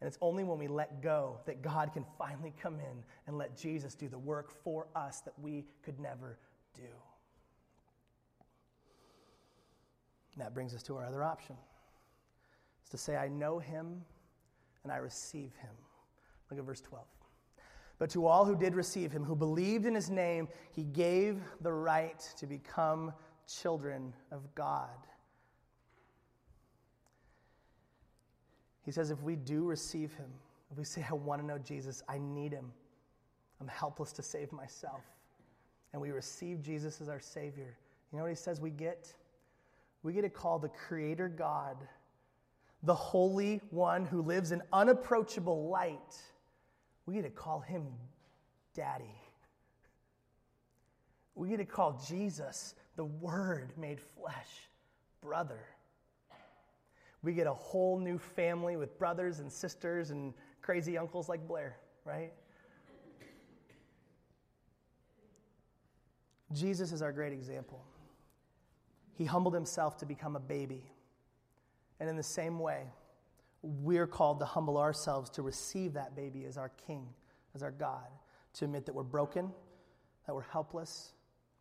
And 0.00 0.08
it's 0.08 0.18
only 0.20 0.44
when 0.44 0.58
we 0.58 0.68
let 0.68 1.02
go 1.02 1.38
that 1.46 1.62
God 1.62 1.92
can 1.92 2.04
finally 2.18 2.52
come 2.60 2.74
in 2.74 3.02
and 3.26 3.38
let 3.38 3.56
Jesus 3.56 3.94
do 3.94 4.08
the 4.08 4.18
work 4.18 4.50
for 4.62 4.86
us 4.94 5.20
that 5.20 5.34
we 5.40 5.64
could 5.82 5.98
never 5.98 6.38
do. 6.74 6.82
And 10.34 10.44
that 10.44 10.52
brings 10.52 10.74
us 10.74 10.82
to 10.84 10.96
our 10.96 11.06
other 11.06 11.22
option. 11.22 11.56
It's 12.82 12.90
to 12.90 12.98
say, 12.98 13.16
I 13.16 13.28
know 13.28 13.58
him 13.58 14.02
and 14.82 14.92
I 14.92 14.96
receive 14.96 15.54
him. 15.60 15.70
Look 16.50 16.58
at 16.58 16.66
verse 16.66 16.80
12. 16.80 17.04
But 17.98 18.10
to 18.10 18.26
all 18.26 18.44
who 18.44 18.56
did 18.56 18.74
receive 18.74 19.12
him, 19.12 19.24
who 19.24 19.36
believed 19.36 19.86
in 19.86 19.94
his 19.94 20.10
name, 20.10 20.48
he 20.72 20.82
gave 20.82 21.40
the 21.60 21.72
right 21.72 22.20
to 22.38 22.46
become 22.46 23.12
children 23.46 24.12
of 24.32 24.42
God. 24.54 24.88
He 28.84 28.90
says, 28.90 29.10
if 29.10 29.22
we 29.22 29.36
do 29.36 29.64
receive 29.64 30.12
him, 30.14 30.30
if 30.70 30.78
we 30.78 30.84
say, 30.84 31.04
I 31.08 31.14
want 31.14 31.40
to 31.40 31.46
know 31.46 31.58
Jesus, 31.58 32.02
I 32.08 32.18
need 32.18 32.52
him, 32.52 32.72
I'm 33.60 33.68
helpless 33.68 34.12
to 34.12 34.22
save 34.22 34.52
myself, 34.52 35.02
and 35.92 36.02
we 36.02 36.10
receive 36.10 36.62
Jesus 36.62 37.00
as 37.00 37.08
our 37.08 37.20
Savior, 37.20 37.76
you 38.12 38.18
know 38.18 38.24
what 38.24 38.30
he 38.30 38.36
says 38.36 38.60
we 38.60 38.70
get? 38.70 39.12
We 40.02 40.12
get 40.12 40.22
to 40.22 40.28
call 40.28 40.58
the 40.58 40.68
Creator 40.68 41.28
God 41.28 41.76
the 42.84 42.94
Holy 42.94 43.60
One 43.70 44.04
who 44.04 44.22
lives 44.22 44.52
in 44.52 44.62
unapproachable 44.72 45.68
light, 45.68 46.16
we 47.06 47.14
get 47.14 47.22
to 47.22 47.30
call 47.30 47.60
him 47.60 47.86
Daddy. 48.74 49.20
We 51.34 51.48
get 51.48 51.56
to 51.56 51.64
call 51.64 52.00
Jesus, 52.06 52.74
the 52.96 53.04
Word 53.04 53.72
made 53.76 54.00
flesh, 54.00 54.68
brother. 55.20 55.60
We 57.24 57.32
get 57.32 57.46
a 57.46 57.54
whole 57.54 57.98
new 57.98 58.18
family 58.18 58.76
with 58.76 58.98
brothers 58.98 59.40
and 59.40 59.50
sisters 59.50 60.10
and 60.10 60.34
crazy 60.60 60.98
uncles 60.98 61.26
like 61.26 61.48
Blair, 61.48 61.78
right? 62.04 62.32
Jesus 66.52 66.92
is 66.92 67.00
our 67.00 67.12
great 67.12 67.32
example. 67.32 67.82
He 69.14 69.24
humbled 69.24 69.54
himself 69.54 69.96
to 69.98 70.06
become 70.06 70.36
a 70.36 70.40
baby. 70.40 70.84
And 71.98 72.10
in 72.10 72.16
the 72.16 72.22
same 72.22 72.58
way, 72.58 72.82
we're 73.62 74.06
called 74.06 74.40
to 74.40 74.44
humble 74.44 74.76
ourselves 74.76 75.30
to 75.30 75.42
receive 75.42 75.94
that 75.94 76.14
baby 76.14 76.44
as 76.44 76.58
our 76.58 76.68
King, 76.86 77.08
as 77.54 77.62
our 77.62 77.70
God, 77.70 78.06
to 78.54 78.66
admit 78.66 78.84
that 78.84 78.94
we're 78.94 79.02
broken, 79.02 79.50
that 80.26 80.34
we're 80.34 80.42
helpless, 80.42 81.14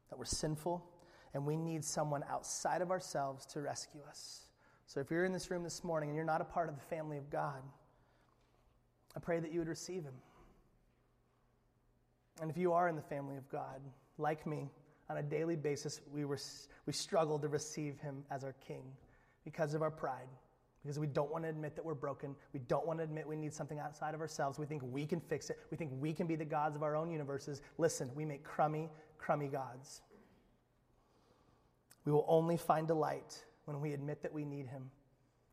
that 0.10 0.20
we're 0.20 0.26
sinful, 0.26 0.86
and 1.34 1.46
we 1.46 1.56
need 1.56 1.86
someone 1.86 2.24
outside 2.30 2.82
of 2.82 2.92
ourselves 2.92 3.46
to 3.46 3.62
rescue 3.62 4.02
us. 4.10 4.43
So 4.86 5.00
if 5.00 5.10
you're 5.10 5.26
in 5.26 5.34
this 5.34 5.50
room 5.50 5.64
this 5.64 5.84
morning 5.84 6.10
and 6.10 6.16
you're 6.16 6.26
not 6.26 6.42
a 6.42 6.46
part 6.46 6.70
of 6.70 6.76
the 6.76 6.82
family 6.82 7.18
of 7.18 7.30
God, 7.30 7.62
I 9.16 9.20
pray 9.20 9.40
that 9.40 9.52
you 9.52 9.60
would 9.60 9.68
receive 9.68 10.04
him. 10.04 10.14
And 12.42 12.50
if 12.50 12.58
you 12.58 12.74
are 12.74 12.90
in 12.90 12.96
the 12.96 13.02
family 13.02 13.38
of 13.38 13.48
God, 13.50 13.82
like 14.18 14.46
me, 14.46 14.70
on 15.10 15.18
a 15.18 15.24
daily 15.24 15.56
basis, 15.56 16.02
we, 16.12 16.26
were, 16.26 16.40
we 16.86 16.94
struggle 16.94 17.38
to 17.40 17.48
receive 17.48 18.00
him 18.00 18.24
as 18.32 18.44
our 18.44 18.56
King 18.66 18.84
because 19.44 19.74
of 19.74 19.82
our 19.82 19.92
pride, 19.92 20.28
because 20.82 20.98
we 20.98 21.08
don't 21.08 21.32
want 21.32 21.44
to 21.44 21.50
admit 21.50 21.76
that 21.76 21.86
we're 21.86 21.94
broken. 21.94 22.36
We 22.54 22.60
don't 22.62 22.88
want 22.88 23.00
to 23.00 23.04
admit 23.04 23.28
we 23.28 23.36
need 23.36 23.54
something 23.54 23.80
outside 23.80 24.16
of 24.16 24.22
ourselves. 24.22 24.58
We 24.58 24.66
think 24.66 24.82
we 24.84 25.06
can 25.06 25.20
fix 25.20 25.50
it. 25.50 25.60
We 25.70 25.78
think 25.78 25.92
we 26.00 26.14
can 26.14 26.26
be 26.26 26.36
the 26.36 26.46
gods 26.46 26.76
of 26.76 26.84
our 26.84 26.96
own 26.96 27.12
universes. 27.12 27.62
Listen, 27.78 28.10
we 28.16 28.26
make 28.26 28.44
crummy, 28.44 28.90
crummy 29.18 29.48
gods. 29.48 30.02
We 32.06 32.12
will 32.12 32.26
only 32.28 32.58
find 32.58 32.88
delight 32.88 33.44
when 33.66 33.80
we 33.80 33.94
admit 33.94 34.22
that 34.22 34.34
we 34.34 34.46
need 34.46 34.68
Him. 34.68 34.90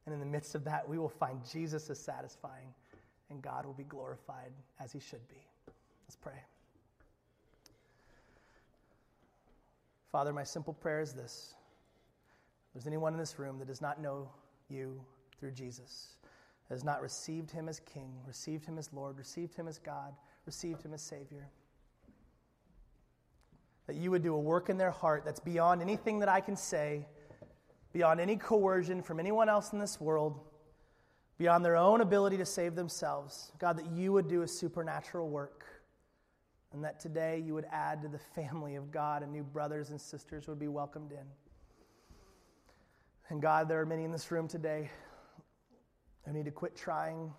And 0.07 0.15
in 0.15 0.21
the 0.21 0.27
midst 0.27 0.55
of 0.55 0.65
that, 0.65 0.89
we 0.89 0.99
will 0.99 1.09
find 1.09 1.41
Jesus 1.51 1.91
as 1.91 1.99
satisfying, 1.99 2.75
and 3.31 3.43
God 3.43 3.67
will 3.67 3.75
be 3.75 3.85
glorified 3.85 4.53
as 4.81 4.93
He 4.93 5.01
should 5.01 5.27
be. 5.29 5.47
Let's 6.07 6.17
pray. 6.17 6.43
Father, 10.11 10.33
my 10.33 10.43
simple 10.43 10.75
prayer 10.75 11.01
is 11.01 11.13
this 11.13 11.55
there's 12.75 12.87
anyone 12.87 13.13
in 13.13 13.19
this 13.19 13.39
room 13.39 13.59
that 13.59 13.69
does 13.69 13.81
not 13.81 14.01
know 14.01 14.29
you 14.69 15.01
through 15.39 15.53
Jesus, 15.53 16.17
has 16.69 16.85
not 16.85 17.03
received 17.03 17.51
him 17.51 17.69
as 17.69 17.81
King, 17.81 18.13
received 18.27 18.65
him 18.65 18.79
as 18.79 18.93
Lord, 18.93 19.19
received 19.19 19.55
him 19.55 19.67
as 19.67 19.79
God, 19.79 20.15
received 20.47 20.83
him 20.83 20.95
as 20.95 21.03
Savior, 21.03 21.49
that 23.87 23.97
you 23.97 24.11
would 24.11 24.23
do 24.23 24.35
a 24.35 24.39
work 24.39 24.69
in 24.69 24.79
their 24.79 24.91
heart 24.91 25.25
that's 25.25 25.41
beyond 25.41 25.83
anything 25.83 26.21
that 26.21 26.29
I 26.29 26.41
can 26.41 26.57
say, 26.57 27.07
beyond 27.93 28.21
any 28.21 28.37
coercion 28.37 29.03
from 29.03 29.19
anyone 29.21 29.49
else 29.49 29.73
in 29.73 29.79
this 29.79 30.01
world, 30.01 30.41
beyond 31.39 31.65
their 31.65 31.77
own 31.77 32.01
ability 32.01 32.37
to 32.37 32.47
save 32.47 32.75
themselves. 32.75 33.53
God, 33.59 33.79
that 33.79 33.91
you 33.93 34.13
would 34.13 34.29
do 34.29 34.43
a 34.43 34.49
supernatural 34.49 35.29
work. 35.29 35.65
And 36.73 36.85
that 36.85 37.01
today 37.01 37.43
you 37.45 37.55
would 37.55 37.67
add 37.73 38.01
to 38.03 38.09
the 38.09 38.19
family 38.19 38.77
of 38.77 38.93
God 38.93 39.23
and 39.23 39.33
new 39.33 39.43
brothers 39.43 39.91
and 39.91 40.01
sisters 40.01 40.47
would 40.47 40.61
be 40.61 40.69
welcomed 40.69 41.11
in. 41.11 41.27
And 43.29 43.43
God, 43.43 43.69
there 43.69 43.81
are 43.81 43.87
many 43.87 44.05
in 44.05 44.13
this 44.13 44.31
room 44.31 44.47
today 44.47 44.91
who 46.25 46.33
need 46.33 46.45
to 46.45 46.51
quit 46.51 46.77
trying 46.77 47.33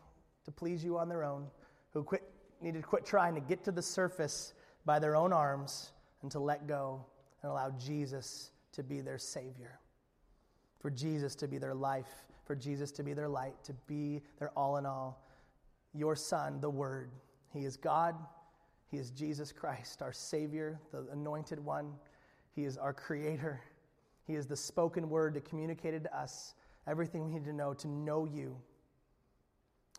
to 0.46 0.52
please 0.52 0.84
you 0.84 0.98
on 0.98 1.08
their 1.08 1.24
own, 1.24 1.48
who 1.94 2.04
quit, 2.04 2.24
need 2.62 2.74
to 2.74 2.82
quit 2.82 3.06
trying 3.06 3.36
to 3.36 3.42
get 3.42 3.64
to 3.66 3.72
the 3.72 3.82
surface 3.82 4.54
by 4.86 5.00
their 5.00 5.16
own 5.16 5.32
arms 5.32 5.92
and 6.22 6.32
to 6.32 6.40
let 6.40 6.68
go 6.68 7.06
and 7.42 7.52
allow 7.52 7.70
Jesus 7.72 8.52
to 8.74 8.84
be 8.84 9.02
their 9.02 9.18
Savior, 9.18 9.80
for 10.82 10.90
Jesus 10.90 11.36
to 11.36 11.48
be 11.48 11.58
their 11.58 11.76
life, 11.76 12.26
for 12.46 12.56
Jesus 12.56 12.92
to 12.94 13.04
be 13.04 13.14
their 13.14 13.30
light, 13.30 13.54
to 13.64 13.74
be 13.88 14.22
their 14.40 14.50
all 14.58 14.78
in 14.78 14.86
all. 14.86 15.24
Your 15.94 16.16
Son, 16.16 16.60
the 16.60 16.70
Word, 16.70 17.12
He 17.54 17.66
is 17.66 17.78
God. 17.78 18.16
He 18.90 18.98
is 18.98 19.12
Jesus 19.12 19.52
Christ, 19.52 20.02
our 20.02 20.12
Savior, 20.12 20.80
the 20.92 21.08
anointed 21.12 21.64
one. 21.64 21.94
He 22.54 22.66
is 22.66 22.78
our 22.78 22.94
Creator. 22.94 23.62
He 24.26 24.36
is 24.36 24.48
the 24.48 24.56
spoken 24.56 25.10
word 25.10 25.34
that 25.34 25.46
communicated 25.46 26.04
to 26.04 26.18
us 26.18 26.56
everything 26.88 27.26
we 27.26 27.34
need 27.34 27.46
to 27.46 27.54
know 27.54 27.74
to 27.74 27.88
know 27.88 28.26
you. 28.26 28.58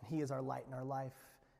He 0.09 0.21
is 0.21 0.31
our 0.31 0.41
light 0.41 0.65
in 0.67 0.73
our 0.73 0.83
life. 0.83 1.13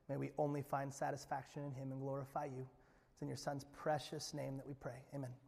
May 0.10 0.16
May 0.16 0.18
we 0.18 0.32
only 0.38 0.62
find 0.62 0.94
satisfaction 0.94 1.64
in 1.64 1.72
him 1.72 1.92
and 1.92 2.02
glorify 2.02 2.46
you. 2.46 2.68
It's 3.12 3.22
in 3.22 3.28
your 3.28 3.38
son's 3.38 3.66
precious 3.74 4.34
name 4.34 4.58
that 4.58 4.68
we 4.68 4.74
pray. 4.74 4.98
Amen. 5.14 5.43